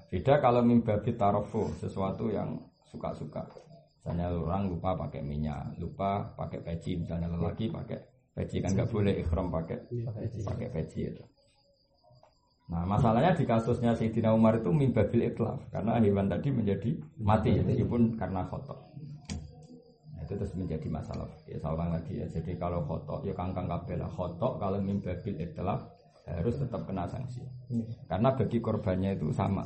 [0.08, 2.56] Beda kalau mimbabi tarofu sesuatu yang
[2.88, 3.44] suka-suka.
[4.00, 8.00] Misalnya orang lupa pakai minyak, lupa pakai peci, misalnya lelaki pakai
[8.32, 9.84] peci kan nggak boleh ikhram pakai
[10.48, 11.24] pakai peci itu.
[12.72, 18.16] Nah masalahnya di kasusnya Sayyidina Umar itu mimbabil itlaf karena hewan tadi menjadi mati meskipun
[18.16, 18.80] karena khotok.
[20.16, 21.28] Nah, itu terus menjadi masalah.
[21.48, 22.28] Ya ulang lagi ya.
[22.32, 25.84] Jadi kalau khotok ya kangkang kabel khotok kalau mimbabil itlaf
[26.28, 27.40] harus tetap kena sanksi.
[28.12, 29.64] Karena bagi korbannya itu sama.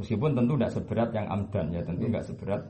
[0.00, 2.62] Meskipun tentu tidak seberat yang amdan ya, tentu nggak seberat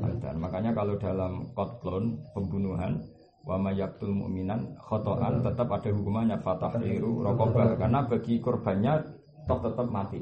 [0.00, 0.36] amdan.
[0.40, 3.04] Makanya kalau dalam kotlon pembunuhan
[3.40, 9.00] wa mayaktul mu'minan khotoan tetap ada hukumannya fatahriru rokobah karena bagi korbannya
[9.48, 10.20] toh tetap mati.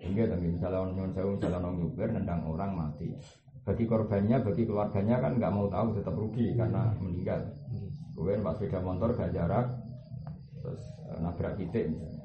[0.00, 3.12] Hingga tapi misalnya orang jauh, misalnya orang nyuber, nendang orang mati.
[3.68, 7.52] Bagi korbannya, bagi keluarganya kan nggak mau tahu tetap rugi karena meninggal.
[8.16, 9.66] Kemudian pas sepeda motor gak jarak,
[10.60, 12.24] terus eh, nabrak titik misalnya.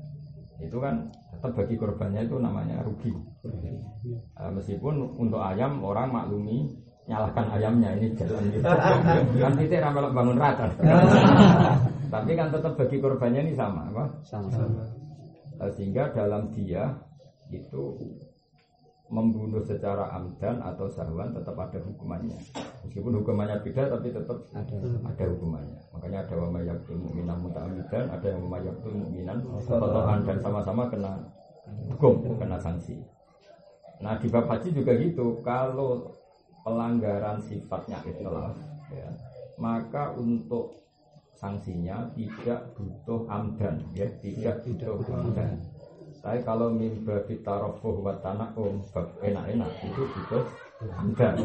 [0.56, 3.12] Itu kan tetap bagi korbannya itu namanya rugi.
[3.43, 6.69] Eh, meskipun untuk ayam orang maklumi
[7.06, 8.65] nyalahkan ayamnya ini jalan gitu.
[9.43, 10.65] kan titik ramelok bangun rata.
[12.13, 14.06] Tapi kan tetap bagi korbannya ini sama, apa?
[14.26, 14.50] Sama.
[15.62, 16.91] Eh, sehingga dalam dia
[17.54, 17.93] itu
[19.06, 22.41] membunuh secara amdan atau sahwan tetap ada hukumannya.
[22.82, 24.78] Meskipun hukumannya beda tapi tetap Ada.
[25.06, 25.78] ada hukumannya.
[25.94, 31.12] Makanya ada wa mayyatul mu'minan muta'ammidan, ada yang wa mayyatul mu'minan khotoan dan sama-sama kena
[31.94, 32.98] hukum, kena sanksi.
[34.02, 35.38] Nah di bab haji juga gitu.
[35.46, 36.18] Kalau
[36.65, 38.58] pelanggaran sifatnya ikhlas,
[38.89, 39.08] ya,
[39.62, 40.82] maka untuk
[41.38, 45.62] sanksinya tidak butuh amdan, ya, tidak butuh amdan.
[46.26, 48.82] Tapi kalau mimba kita rofuh wa tanakum
[49.22, 50.44] enak-enak itu butuh
[50.98, 51.38] amdan.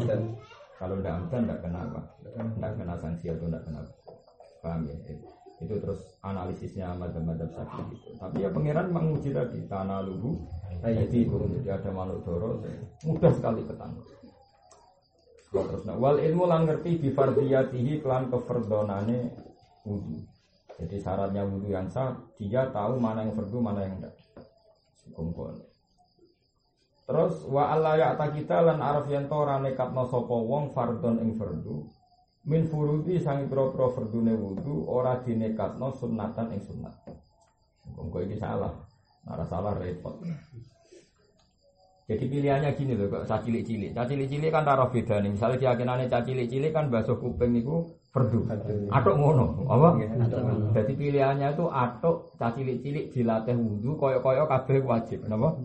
[0.81, 2.01] Kalau tidak amdan tidak kena apa?
[2.25, 3.93] Tidak kena sanksi atau tidak kena apa.
[4.65, 4.97] Paham ya?
[5.05, 5.29] Itu,
[5.61, 8.09] itu terus analisisnya madhab-madhab sakit itu.
[8.17, 10.41] Tapi ya pangeran menguji tadi tanah luhu
[10.81, 12.65] jadi jadi ada makhluk doro
[13.05, 14.05] mudah sekali ketangkep.
[15.53, 16.97] Kalau terus nah, wal ilmu lan ngerti
[18.01, 19.29] kelan keferdonane
[19.85, 20.25] wudu.
[20.81, 24.17] Jadi syaratnya wudu yang sah dia tahu mana yang fardu mana yang enggak.
[25.11, 25.71] Kumpul.
[27.07, 31.35] Terus wa alla ya'ta kita lan araf yen to ora nekatno sapa wong fardon ing
[31.35, 31.83] fardu
[32.47, 36.95] min furudi sang pira-pira fardune wudu ora dinekatno sunnatan ing sunnat.
[37.99, 38.73] Muga iki salah.
[39.27, 40.23] Ora salah repot.
[42.09, 43.95] Jadi pilihannya gini loh, kok cilik-cilik.
[43.95, 45.31] cilik-cilik kan taruh beda nih.
[45.31, 48.43] Misalnya keyakinannya cilik-cilik kan basuh kuping itu perdu.
[48.91, 49.95] Atok ngono, apa?
[50.75, 55.55] Jadi pilihannya itu atok cilik-cilik dilatih wudhu, koyok-koyok kabeh wajib, kenapa?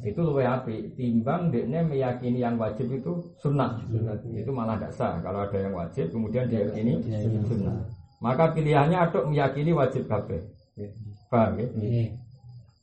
[0.00, 0.96] Itu luwih apik.
[0.96, 3.76] Timbang dekne meyakini yang wajib itu sunnah.
[4.32, 5.20] Itu malah tidak sah.
[5.20, 6.96] Kalau ada yang wajib, kemudian diyakini
[7.44, 7.84] sunnah.
[8.24, 10.40] Maka pilihannya atok meyakini wajib kabeh.
[11.28, 11.68] Paham ya?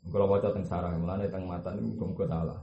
[0.08, 2.62] Kalau baca teng sarang, mulane teng mata ini muga salah.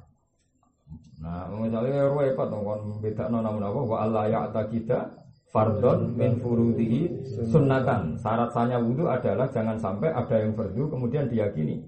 [1.21, 5.24] Nah, misalnya repot dong kon beda namun apa wa Allah ya kita
[5.55, 8.19] fardon min furudihi sunnatan.
[8.19, 11.79] Syarat sahnya wudhu adalah jangan sampai ada yang fardu kemudian diyakini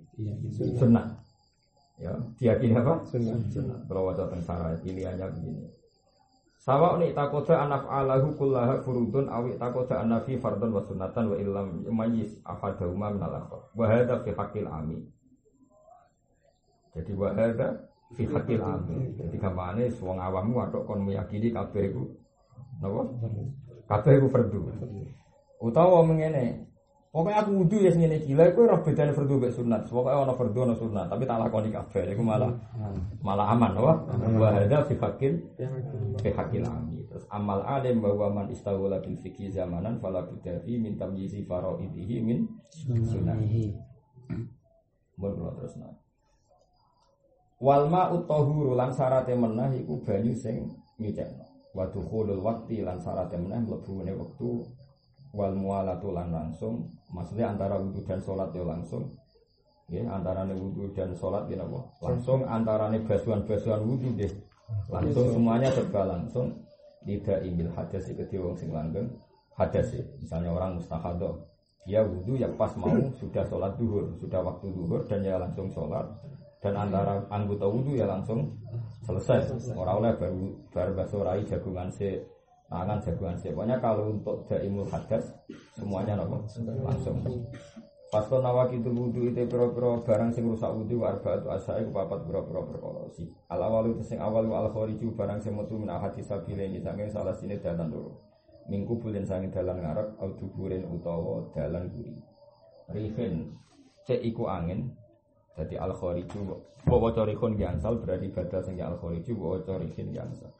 [0.78, 1.18] sunnah.
[1.98, 3.02] Ya, diyakini apa?
[3.10, 3.82] Sunnah.
[3.90, 5.66] Kalau baca teng sarang pilihannya begini.
[6.62, 11.82] Sawa uni takoda anaf alahu kullaha furudun awi takoda anafi fardon wa sunnatan wa illam
[11.82, 14.98] yumayyiz afadahuma min al Wa hadha fi haqqil ami.
[16.96, 19.12] Jadi wahada fi hakil amin.
[19.20, 22.08] Jadi kampanye wong awammu atau kon meyakini kabeh iku
[22.82, 23.02] napa?
[23.86, 24.58] Kabeh iku fardu.
[25.62, 26.66] Utawa mengene.
[27.16, 28.36] Pokoknya aku wudu ya ngene iki.
[28.36, 29.88] Lah kowe ora bedane fardu mek sunat.
[29.88, 32.52] Pokoke ana fardu ana sunat, tapi tak lakoni kabeh iku malah
[33.24, 33.92] malah aman napa?
[34.36, 35.32] Wahada fi hakil
[36.20, 37.08] fi hakil amin.
[37.08, 42.44] Terus amal alim bahwa man istawala bil fikhi zamanan fala budafi min tamyizi faraidihi min
[43.08, 43.40] sunnah.
[45.16, 45.96] Mun terus nah.
[47.56, 50.68] Walma utahuru lan sarate menah iku banyu sing
[51.00, 51.45] nyucekno.
[51.76, 54.64] Wa dukhulul waqti lan sarate menah mlebune wektu
[55.36, 56.88] wal mualatu lan langsung.
[57.12, 59.12] Maksudnya antara wudu dan salat ya langsung.
[59.92, 61.80] Ya, antara wudu dan salat ya apa?
[62.00, 64.32] Langsung antara basuhan-basuhan wudu deh.
[64.88, 66.64] Langsung semuanya serba langsung.
[67.04, 69.12] Tidak imil hadas iki wong sing langgeng
[69.54, 70.02] hadas ya.
[70.18, 71.38] Misalnya orang mustahadoh
[71.86, 76.02] dia wudhu ya pas mau sudah sholat duhur, sudah waktu duhur dan ya langsung sholat
[76.58, 78.58] dan antara anggota wudhu ya langsung
[79.06, 79.38] selesai.
[79.78, 82.18] Orang oleh baru baru basuh rai jagungan si
[82.66, 85.30] tangan jagungan si pokoknya kalau untuk daimul hadas
[85.78, 86.42] semuanya nopo?
[86.82, 87.22] Langsung.
[88.06, 92.22] Pas kau nawaki itu wudhu itu pro-pro barang sing rusak wudhu warga itu asai papat
[92.22, 96.70] pro-pro berkolosi al awal itu sing awal al khoriju barang sing metu min ahadi sabile
[96.70, 98.14] ini saking salah sini dalan dulu
[98.70, 102.14] minggu bulan sangi dalan ngarep au duburin utawa dalan guri.
[102.94, 103.50] Rihin
[104.06, 104.94] cek iku angin
[105.56, 106.40] jadi al khoriju
[106.86, 110.52] wa waca rihun yansal berarti badal sing al khoriju wa waca rihin yansal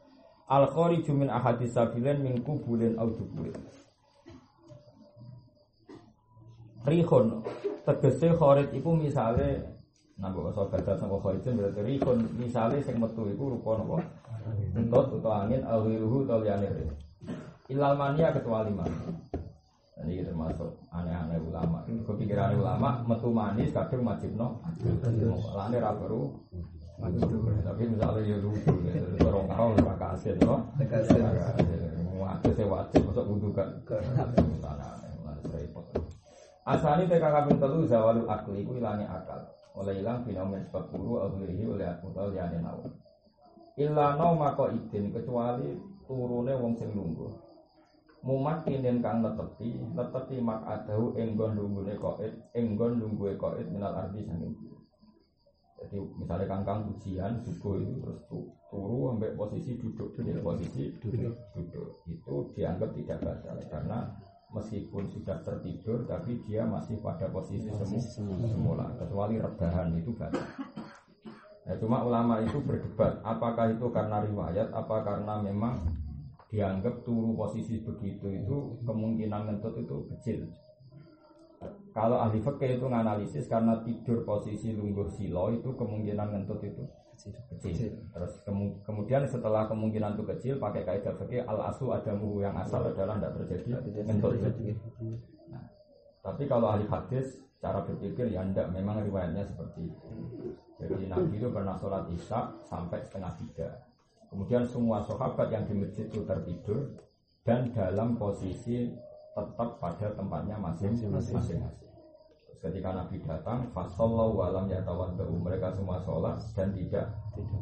[0.49, 3.57] al khoriju min ahadi sabilen minggu bulan au duburin
[6.87, 7.43] rihun
[7.85, 9.77] tegese khorit iku misale
[10.17, 13.97] nambah basa badal sangka khorijun berarti rihun misale sing metu iku rupa napa?
[14.73, 16.89] Entut utawa angin awiruhu utawa liyane rih.
[17.69, 18.71] Ilal mania kecuali
[19.97, 20.13] mani.
[20.13, 21.81] Ini termasuk aneh-aneh ulama.
[21.85, 24.61] Kepikiran ulama metu manis kadang wajibno.
[25.57, 26.33] Lane ra baru
[26.97, 28.73] tapi misalnya ya lucu,
[29.21, 30.65] orang kau ora kasil, no?
[30.81, 31.21] Kasil.
[32.17, 33.69] Wajib saya wajib, masuk wudhu kan?
[35.53, 35.85] repot.
[36.65, 39.45] Asali TK kaping telu zawalul akli ku ilangnya akal.
[39.77, 42.89] Oleh ilang fenomen sebab guru alhamdulillah oleh aku tahu ya nawa.
[43.77, 45.77] Ilano mako idin kecuali
[46.09, 47.29] turune wong sing lungguh.
[48.25, 54.25] Mumat kinen kang neteti, neteti mak adahu enggon lunggune koit, enggon lungguhe koit minal ardi
[54.25, 54.57] sanging.
[55.77, 61.37] Jadi misalnya kangkang ujian subuh itu terus tu- turu sampai posisi duduk, jadi posisi duduk,
[61.53, 63.97] duduk itu dianggap tidak batal karena
[64.49, 67.99] meskipun sudah tertidur tapi dia masih pada posisi semu,
[68.49, 70.41] semula kecuali rebahan itu batal.
[71.67, 75.77] Ya, cuma ulama itu berdebat apakah itu karena riwayat apa karena memang
[76.47, 78.57] dianggap turu posisi begitu itu
[78.87, 80.39] kemungkinan ngentut itu kecil.
[81.91, 86.83] Kalau ahli fikih itu nganalisis karena tidur posisi lungguh silo itu kemungkinan ngentut itu
[87.49, 87.73] kecil.
[88.13, 92.85] Terus kemu- kemudian setelah kemungkinan itu kecil pakai kaidah fikih al asu adamu yang asal
[92.85, 93.67] adalah tidak terjadi
[94.05, 94.37] ngentut.
[95.49, 95.65] Nah,
[96.21, 100.07] tapi kalau ahli hadis cara berpikir ya enggak memang riwayatnya seperti itu.
[100.77, 103.67] Jadi Nabi itu pernah sholat isya sampai setengah tiga.
[104.27, 106.99] Kemudian semua sahabat yang di masjid itu tertidur
[107.47, 108.91] dan dalam posisi
[109.31, 111.86] tetap pada tempatnya masing-masing.
[112.57, 117.13] Ketika Nabi datang, fasallahu walam yatawaddau mereka semua sholat dan tidak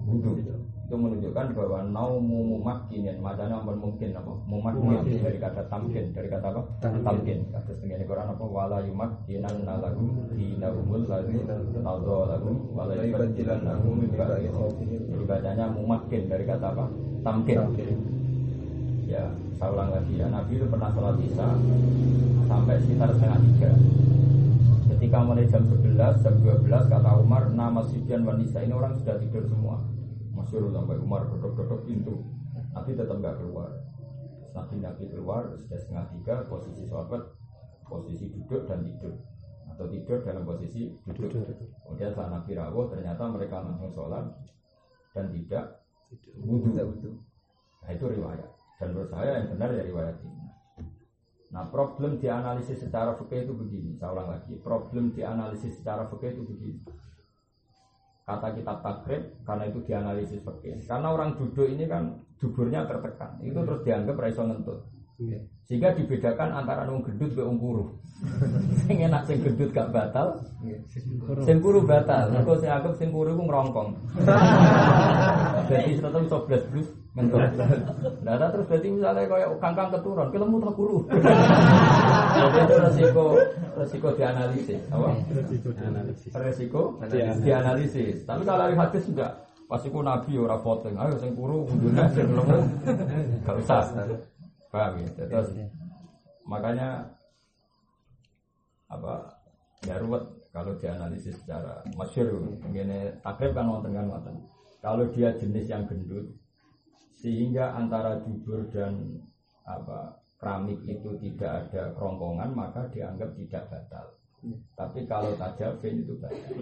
[0.08, 0.40] wudhu.
[0.88, 4.32] Itu menunjukkan bahwa naumu mumakkinin madana mungkin apa?
[4.48, 6.62] Mumakkin dari kata tamkin, dari kata apa?
[6.80, 7.44] Tamkin.
[7.52, 8.46] Kata setengah Quran apa?
[8.48, 14.48] Wala yumakkinan nalagum dinahumul ladzi tadha lahum wala yubaddilan lahum min ba'di
[15.28, 16.86] bacanya mumakkin dari kata apa?
[17.26, 17.60] Tamkin.
[19.12, 19.28] Ya,
[19.60, 20.32] saya ulang lagi ya.
[20.32, 21.48] Nabi itu pernah sholat isya
[22.48, 23.72] sampai sekitar setengah tiga.
[25.06, 29.46] Ketika mulai jam 11, jam 12 kata Umar, nama Sibyan wanita ini orang sudah tidur
[29.46, 29.78] semua.
[30.34, 32.26] Masyur sampai Umar duduk-duduk pintu.
[32.74, 33.70] Nabi tetap nggak keluar.
[34.58, 37.22] Nabi Nabi keluar sudah setengah tiga, posisi sahabat
[37.86, 39.14] posisi duduk dan tidur
[39.78, 41.54] atau tidur dalam posisi duduk.
[41.86, 44.26] Kemudian setelah Nabi rawuh ternyata mereka langsung sholat
[45.14, 45.86] dan tidak
[46.34, 47.22] wudhu.
[47.86, 48.50] Nah itu riwayat.
[48.82, 50.50] Dan menurut saya yang benar ya riwayat ini.
[51.54, 53.98] Nah problem dianalisis secara fikih itu begini.
[54.00, 54.54] Saya ulang lagi.
[54.58, 56.80] Problem dianalisis secara fikih itu begini.
[58.26, 60.82] Kata kitab takrib karena itu dianalisis fikih.
[60.90, 63.38] Karena orang duduk ini kan duburnya tertekan.
[63.46, 64.80] Itu terus dianggap raiso ngentut.
[65.66, 67.86] Sehingga dibedakan antara wong gendut ke wong kuru.
[68.84, 70.44] sing enak sing gendut gak batal,
[71.44, 72.32] sing kuru batal.
[72.36, 73.96] Mergo sing anggap sing kuru iku ngrongkong.
[75.72, 77.42] Jadi tetep iso blas-blus ngentut.
[78.28, 80.98] Nah, nah, terus berarti misalnya kayak kangkang keturun, kelemu kuru.
[82.36, 83.26] Jadi itu resiko
[83.80, 85.10] resiko dianalisis, apa?
[86.44, 86.82] Resiko
[87.40, 88.18] dianalisis.
[88.28, 89.34] Tapi kalau dari hadis enggak.
[89.66, 92.60] Pas iku nabi ora voting, ayo sing kuru kudune sing lemu.
[93.50, 93.82] Gak usah.
[94.70, 95.26] Paham ya?
[95.26, 95.50] Terus
[96.46, 97.10] makanya
[98.86, 99.34] apa
[99.90, 100.22] ya ruwet
[100.54, 104.36] kalau dianalisis secara masyur begini takrib kan wonten kan wonten
[104.80, 106.30] kalau dia jenis yang gendut
[107.26, 109.18] sehingga antara dubur dan
[109.66, 114.06] apa keramik itu tidak ada kerongkongan maka dianggap tidak batal.
[114.78, 116.62] Tapi kalau tajafin itu batal.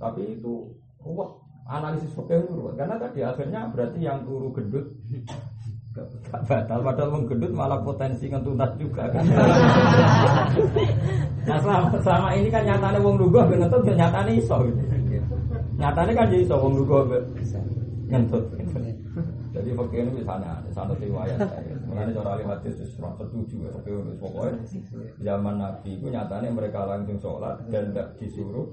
[0.00, 0.72] Tapi itu
[1.04, 1.28] ruwet
[1.68, 4.88] analisis itu ruwet karena tadi akhirnya berarti yang turu gendut
[5.92, 6.08] gak
[6.48, 9.24] batal padahal wong gendut malah potensi ngentuntas juga kan?
[11.40, 14.80] Nah selama, selama ini kan nyatanya wong lugu ngentut ben nyatanya iso gitu.
[15.80, 16.96] nyatanya kan jadi iso wong lugu
[18.12, 18.89] ngentut gitu.
[19.60, 21.36] Jadi fakir ini ada satu riwayat.
[21.84, 24.56] Mengenai cara hadis itu serang setuju ya tapi untuk pokoknya
[25.20, 28.72] zaman nabi itu nyatanya mereka langsung sholat dan tidak disuruh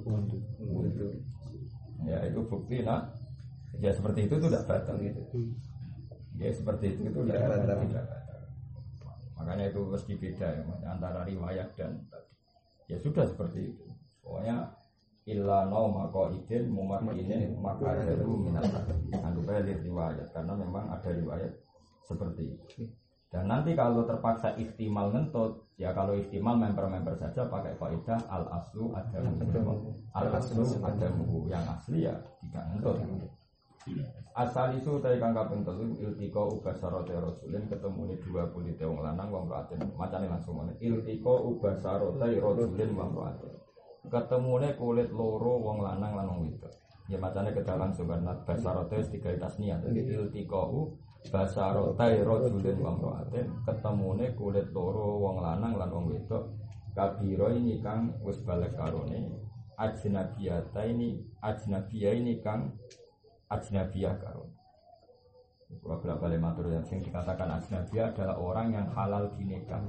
[2.07, 3.11] ya itu bukti nah
[3.83, 4.95] ya seperti itu tidak batal.
[4.95, 5.21] Gitu
[6.39, 7.77] ya seperti itu itu tidak batal.
[9.37, 12.33] makanya itu mesti beda ya antara riwayat dan tadi.
[12.87, 13.83] Ya sudah seperti itu.
[14.23, 14.71] Pokoknya
[15.27, 18.63] illa no mako idin mumakinin maka itu minat
[19.11, 21.51] anggap aja lihat riwayat karena memang ada riwayat
[22.07, 22.87] seperti itu.
[23.27, 28.95] Dan nanti kalau terpaksa istimal ngentut ya kalau istimal member-member saja pakai kaidah al aslu
[28.95, 29.19] ada
[30.15, 31.07] al aslu ada
[31.51, 32.15] yang asli ya
[32.47, 32.97] tidak ngentut.
[34.31, 39.27] Asal isu tadi kang kaping telu iltiko ubasarote rasulin ketemu ini dua kulit wong lanang
[39.27, 40.71] wong roatin macane langsung mana?
[40.79, 43.66] Iltiko ubasarote rasulin wong roatin
[44.07, 46.73] ketemu ini kulit loro wong lanang lan wong wedok.
[47.07, 50.91] Ya macane kita langsung karena basarote tiga tasnia jadi iltiko
[51.31, 56.51] basarotai rojulin wa mro'atin ketemune kulit loro wong lanang lan wong wedok.
[56.97, 59.29] Kabiro ini kang wis balik karone.
[59.77, 62.73] Ajnabiyata ini ajnabiyah ini kang
[63.53, 64.56] ajnabiyah karone
[65.67, 69.83] kalau bolak balik matur yang sing dikatakan ajnabiyah adalah orang yang halal dinikah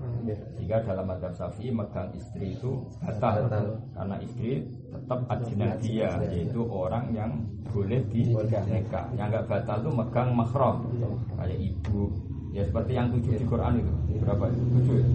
[0.58, 3.46] sehingga dalam madhab syafi'i megang istri itu batal.
[3.94, 7.30] Karena istri tetap ajnabiyah yaitu orang yang
[7.70, 9.06] boleh dinikah.
[9.14, 10.76] Yang nggak batal itu megang mahram.
[11.38, 12.10] Kayak ibu.
[12.50, 13.92] Ya seperti yang tujuh di Quran itu.
[14.18, 14.44] Berapa?
[14.50, 15.06] Itu tujuh ya?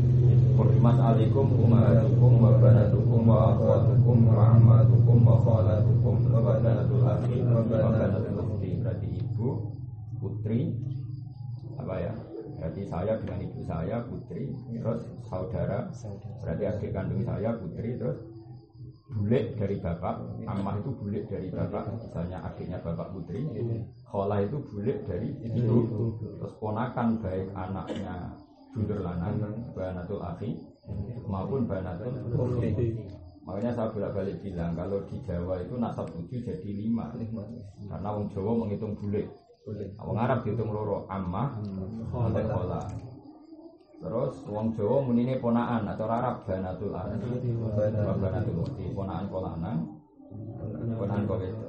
[0.53, 7.59] Hurrimat alaikum ummatukum wa banatukum wa akhwatukum wa ammatukum wa khalatukum wa banatul akhi wa
[7.67, 9.73] banatul ukhti berarti ibu
[10.43, 10.75] putri.
[11.79, 12.13] Apa ya?
[12.59, 15.87] Berarti saya dengan ibu saya putri terus saudara.
[16.43, 18.19] Berarti adik kandung saya putri terus
[19.07, 20.19] bulik dari bapak.
[20.43, 23.47] Ammah itu bulik dari bapak misalnya adiknya bapak putri.
[24.03, 25.87] Kholah itu bulik dari ibu.
[26.19, 28.35] Terus ponakan baik anaknya
[28.75, 29.39] dulur lanang
[29.71, 30.59] banatul akhi
[31.29, 32.73] maupun banatul ukhti
[33.45, 37.11] makanya saya bolak balik bilang kalau di Jawa itu nasab tujuh jadi lima.
[37.85, 39.29] Karena wong Jawa menghitung bulik
[39.99, 41.55] wong Arab dihitung loro ammah
[42.11, 42.87] sampai kholah
[44.03, 47.23] Terus wong Jawa munine ponaan atau Arab banatul akhi
[48.19, 49.79] banatul ukhti ponaan kolanang
[50.99, 51.67] ponaan kok itu.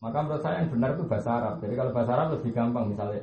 [0.00, 1.54] Maka menurut saya yang benar itu bahasa Arab.
[1.62, 3.22] Jadi kalau bahasa Arab lebih gampang misalnya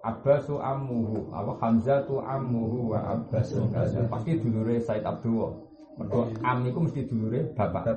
[0.00, 3.68] Abbasu ammuhu, apa Hamzatu ammuhu wa Abbasu.
[4.12, 5.54] Pasti dulure Said Abdullah.
[5.96, 7.96] Mergo am iku mesti dulure bapak.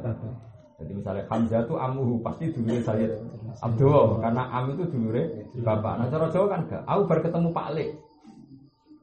[0.84, 3.15] Jadi misalnya Hamzatu ammuhu pasti dulure Said
[3.63, 5.93] Abdullah karena am itu dulure bapak.
[6.03, 6.84] Nah cara Jawa kan gak.
[6.84, 7.89] Aku baru ketemu Pak Lek.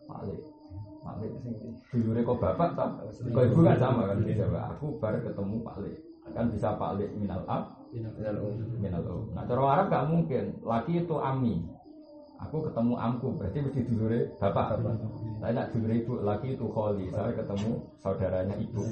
[0.04, 0.40] Pak Lek.
[1.00, 1.32] Pak Lek
[1.88, 2.90] dulure kok bapak tak?
[3.32, 4.60] Kok ibu kan sama kan di Jawa.
[4.76, 5.96] Aku baru ketemu Pak Lek.
[6.36, 7.64] Kan bisa Pak Lek minal ab
[7.96, 9.32] minal um.
[9.32, 10.44] Nah cara Arab gak mungkin.
[10.60, 11.64] Laki itu ami.
[12.48, 14.80] Aku ketemu amku, berarti mesti dulure bapak.
[15.40, 17.12] Saya nak dulure ibu, laki itu kholi.
[17.12, 17.70] Saya ketemu
[18.00, 18.82] saudaranya ibu.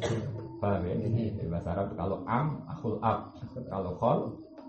[0.61, 0.95] Paham ya?
[1.33, 3.33] Di bahasa Arab kalau am, akhul ab.
[3.73, 4.19] Kalau khol,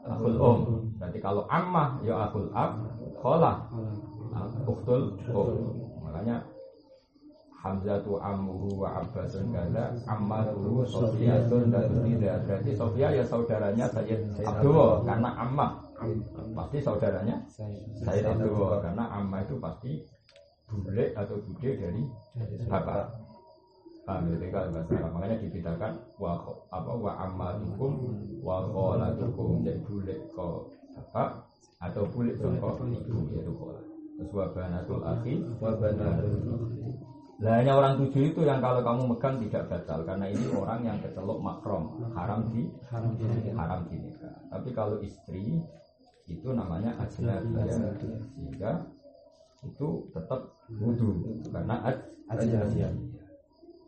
[0.07, 0.59] akhul um.
[0.95, 2.79] Berarti kalau ammah, ya akhul ab.
[3.19, 3.67] Kholah,
[4.63, 5.75] ukhtul um.
[6.07, 6.39] Makanya
[7.59, 15.03] Hamzatu ammuhu wa abbasun kaza ammatuhu Sofiyatun dan tidak berarti Sofia ya saudaranya Sayyid Abdullah
[15.03, 15.83] karena ammah
[16.55, 17.35] pasti saudaranya
[18.03, 19.91] Sayyid Abdullah karena ammah itu pasti
[20.69, 22.01] bule atau bude dari
[22.69, 23.05] bapak.
[24.05, 25.11] Paham ya kalau bahasa Arab.
[25.13, 26.33] Makanya dibedakan wa
[26.73, 27.93] apa wa ammatukum
[28.41, 29.61] wa kholatukum.
[29.61, 31.45] Jadi bule ko bapak
[31.81, 33.83] atau bule sangka ibu yaitu kholah
[34.17, 35.33] terus wa banatul akhi.
[35.61, 36.33] Wa banatul
[37.39, 40.03] Lah hanya orang tujuh itu yang kalau kamu megang tidak batal.
[40.03, 42.03] Karena ini orang yang kecelok makrom.
[42.11, 43.23] Haram di haram di
[43.55, 44.35] haram di nikah.
[44.51, 45.63] Tapi kalau istri
[46.29, 47.97] itu namanya ajnabiyah
[48.37, 48.71] sehingga
[49.65, 51.97] itu tetap wudhu karena aj
[52.37, 52.93] ajnabiyah.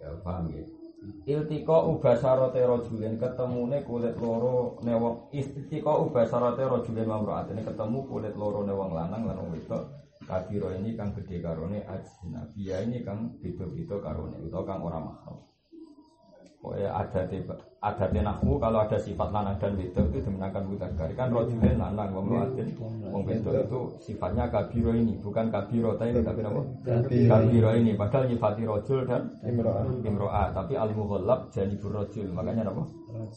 [0.01, 0.65] Ya paham ya.
[1.01, 8.93] Iltiko ubasarote rojulin ketemune kulit loro newong iltiko ubasarote rojulin mamroatene ketemu kulit loro newong
[8.93, 9.89] lanang lan wong wedok
[10.25, 15.50] kabiro ini kang gede karone ajnabiyah ini kang beda-beda karone utawa kang ora mahram.
[16.61, 17.25] Pokoknya ada
[17.81, 22.29] ada tenahu kalau ada sifat lanang dan wedok itu dimenangkan mudakar kan rojulin lanang wong
[22.29, 22.69] wadon
[23.09, 26.61] wong wedok itu sifatnya kabiro ini bukan kabiro tapi tapi apa?
[27.09, 27.69] Kabiro.
[27.73, 30.53] Ini padahal nyifati rojul dan imro'ah.
[30.53, 30.93] tapi al
[31.49, 32.85] janibur rojul makanya apa?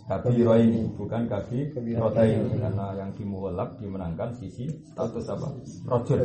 [0.04, 1.80] Kabiro ini bukan kabiro.
[2.20, 5.48] ini karena yang di mughallab dimenangkan sisi status apa?
[5.88, 6.20] Rojul.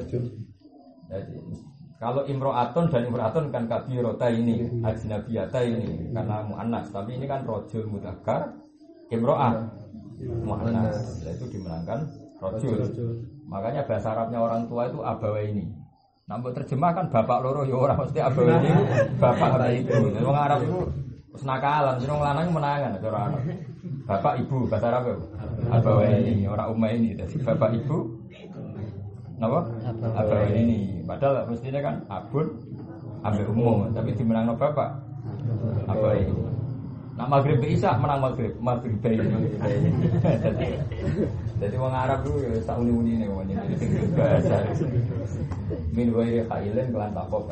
[1.07, 1.39] Jadi
[1.99, 6.87] kalau imro'atun dan imro'atun kan kabirota ini, ajnabiyata ini karena mu'annas.
[6.95, 8.55] Tapi ini kan rojul mudakar,
[9.11, 9.67] imro'ah
[10.47, 10.95] mu'annas.
[11.27, 11.99] Nah, itu dimenangkan
[12.39, 12.87] rojul.
[13.51, 15.67] Makanya bahasa Arabnya orang tua itu abawa ini.
[16.29, 18.71] Nampak terjemahkan bapak loro ya orang mesti abawa ini
[19.19, 19.95] bapak atau ibu.
[20.23, 20.79] Orang Arab itu
[21.35, 23.41] senakalan, jadi orang lanang menangan orang Arab.
[24.07, 25.15] Bapak ibu bahasa Arab ya.
[25.67, 27.17] Abawa ini orang umma ini.
[27.17, 28.23] Jadi bapak ibu
[29.39, 29.59] Napa?
[30.19, 30.99] Abawa ini.
[31.07, 32.47] Padahal mestinya kan abun
[33.23, 34.99] ambil umum, tapi dimenang no bapak.
[35.87, 36.35] Apa ini?
[37.19, 39.19] Nah maghrib isa menang maghrib, maghrib bayi.
[39.19, 40.67] Jadi,
[41.59, 43.75] jadi orang Arab dulu ya tak uni uni nih, wanya ini
[44.15, 44.63] bahasa.
[45.91, 47.51] Min wairi khailen kelan takop.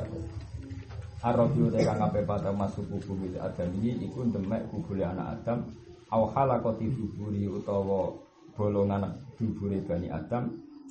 [1.19, 5.65] Arabiu tekan ngape pada masuk kubur itu adami iku demek kubur anak Adam
[6.13, 8.13] au halakoti kuburi utawa
[8.55, 10.47] bolongan kuburi bani Adam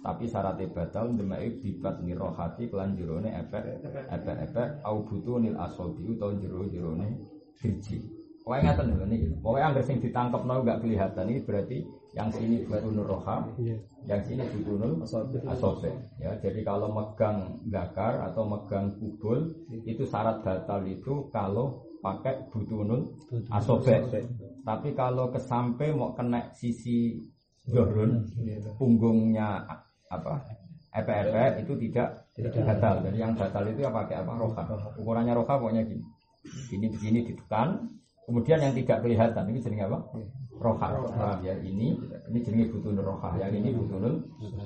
[0.07, 6.15] tapi syaratnya batal demai bibat nirohati kelan jerone efek efek efek au butuh nil asobi
[6.15, 7.19] atau jero jerone
[7.59, 7.99] biji.
[8.47, 11.83] Pokoknya ngatain dulu nih, pokoknya anggar sing ditangkap nol gak kelihatan ini berarti
[12.15, 13.75] yang sini butunul roha, Iya.
[14.07, 15.03] yang sini butunul
[15.51, 15.91] asobe.
[16.23, 19.51] Ya, jadi kalau megang gakar atau megang kubul
[19.83, 23.11] itu syarat batal itu kalau pakai butunul
[23.51, 23.99] asobe.
[24.63, 27.19] Tapi kalau kesampe mau kena sisi
[27.67, 28.23] dorun
[28.79, 29.67] punggungnya
[30.07, 30.35] apa
[30.97, 32.25] epek-epek itu tidak
[32.65, 33.05] batal.
[33.05, 34.63] Jadi yang batal itu ya pakai apa roka
[34.97, 36.05] Ukurannya roka pokoknya gini.
[36.73, 37.91] gini begini ditekan.
[38.27, 39.99] Kemudian yang tidak kelihatan ini sering apa?
[40.57, 40.89] roka.
[41.45, 42.01] Ya ini
[42.33, 44.15] ini jenis butun roka Yang ini butunul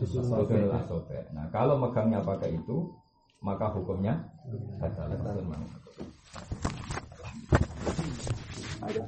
[0.07, 2.95] butunul asope Nah kalau megangnya pakai itu
[3.41, 4.29] maka hukumnya
[4.79, 5.09] batal.
[5.11, 5.43] batal.
[8.81, 9.07] batal.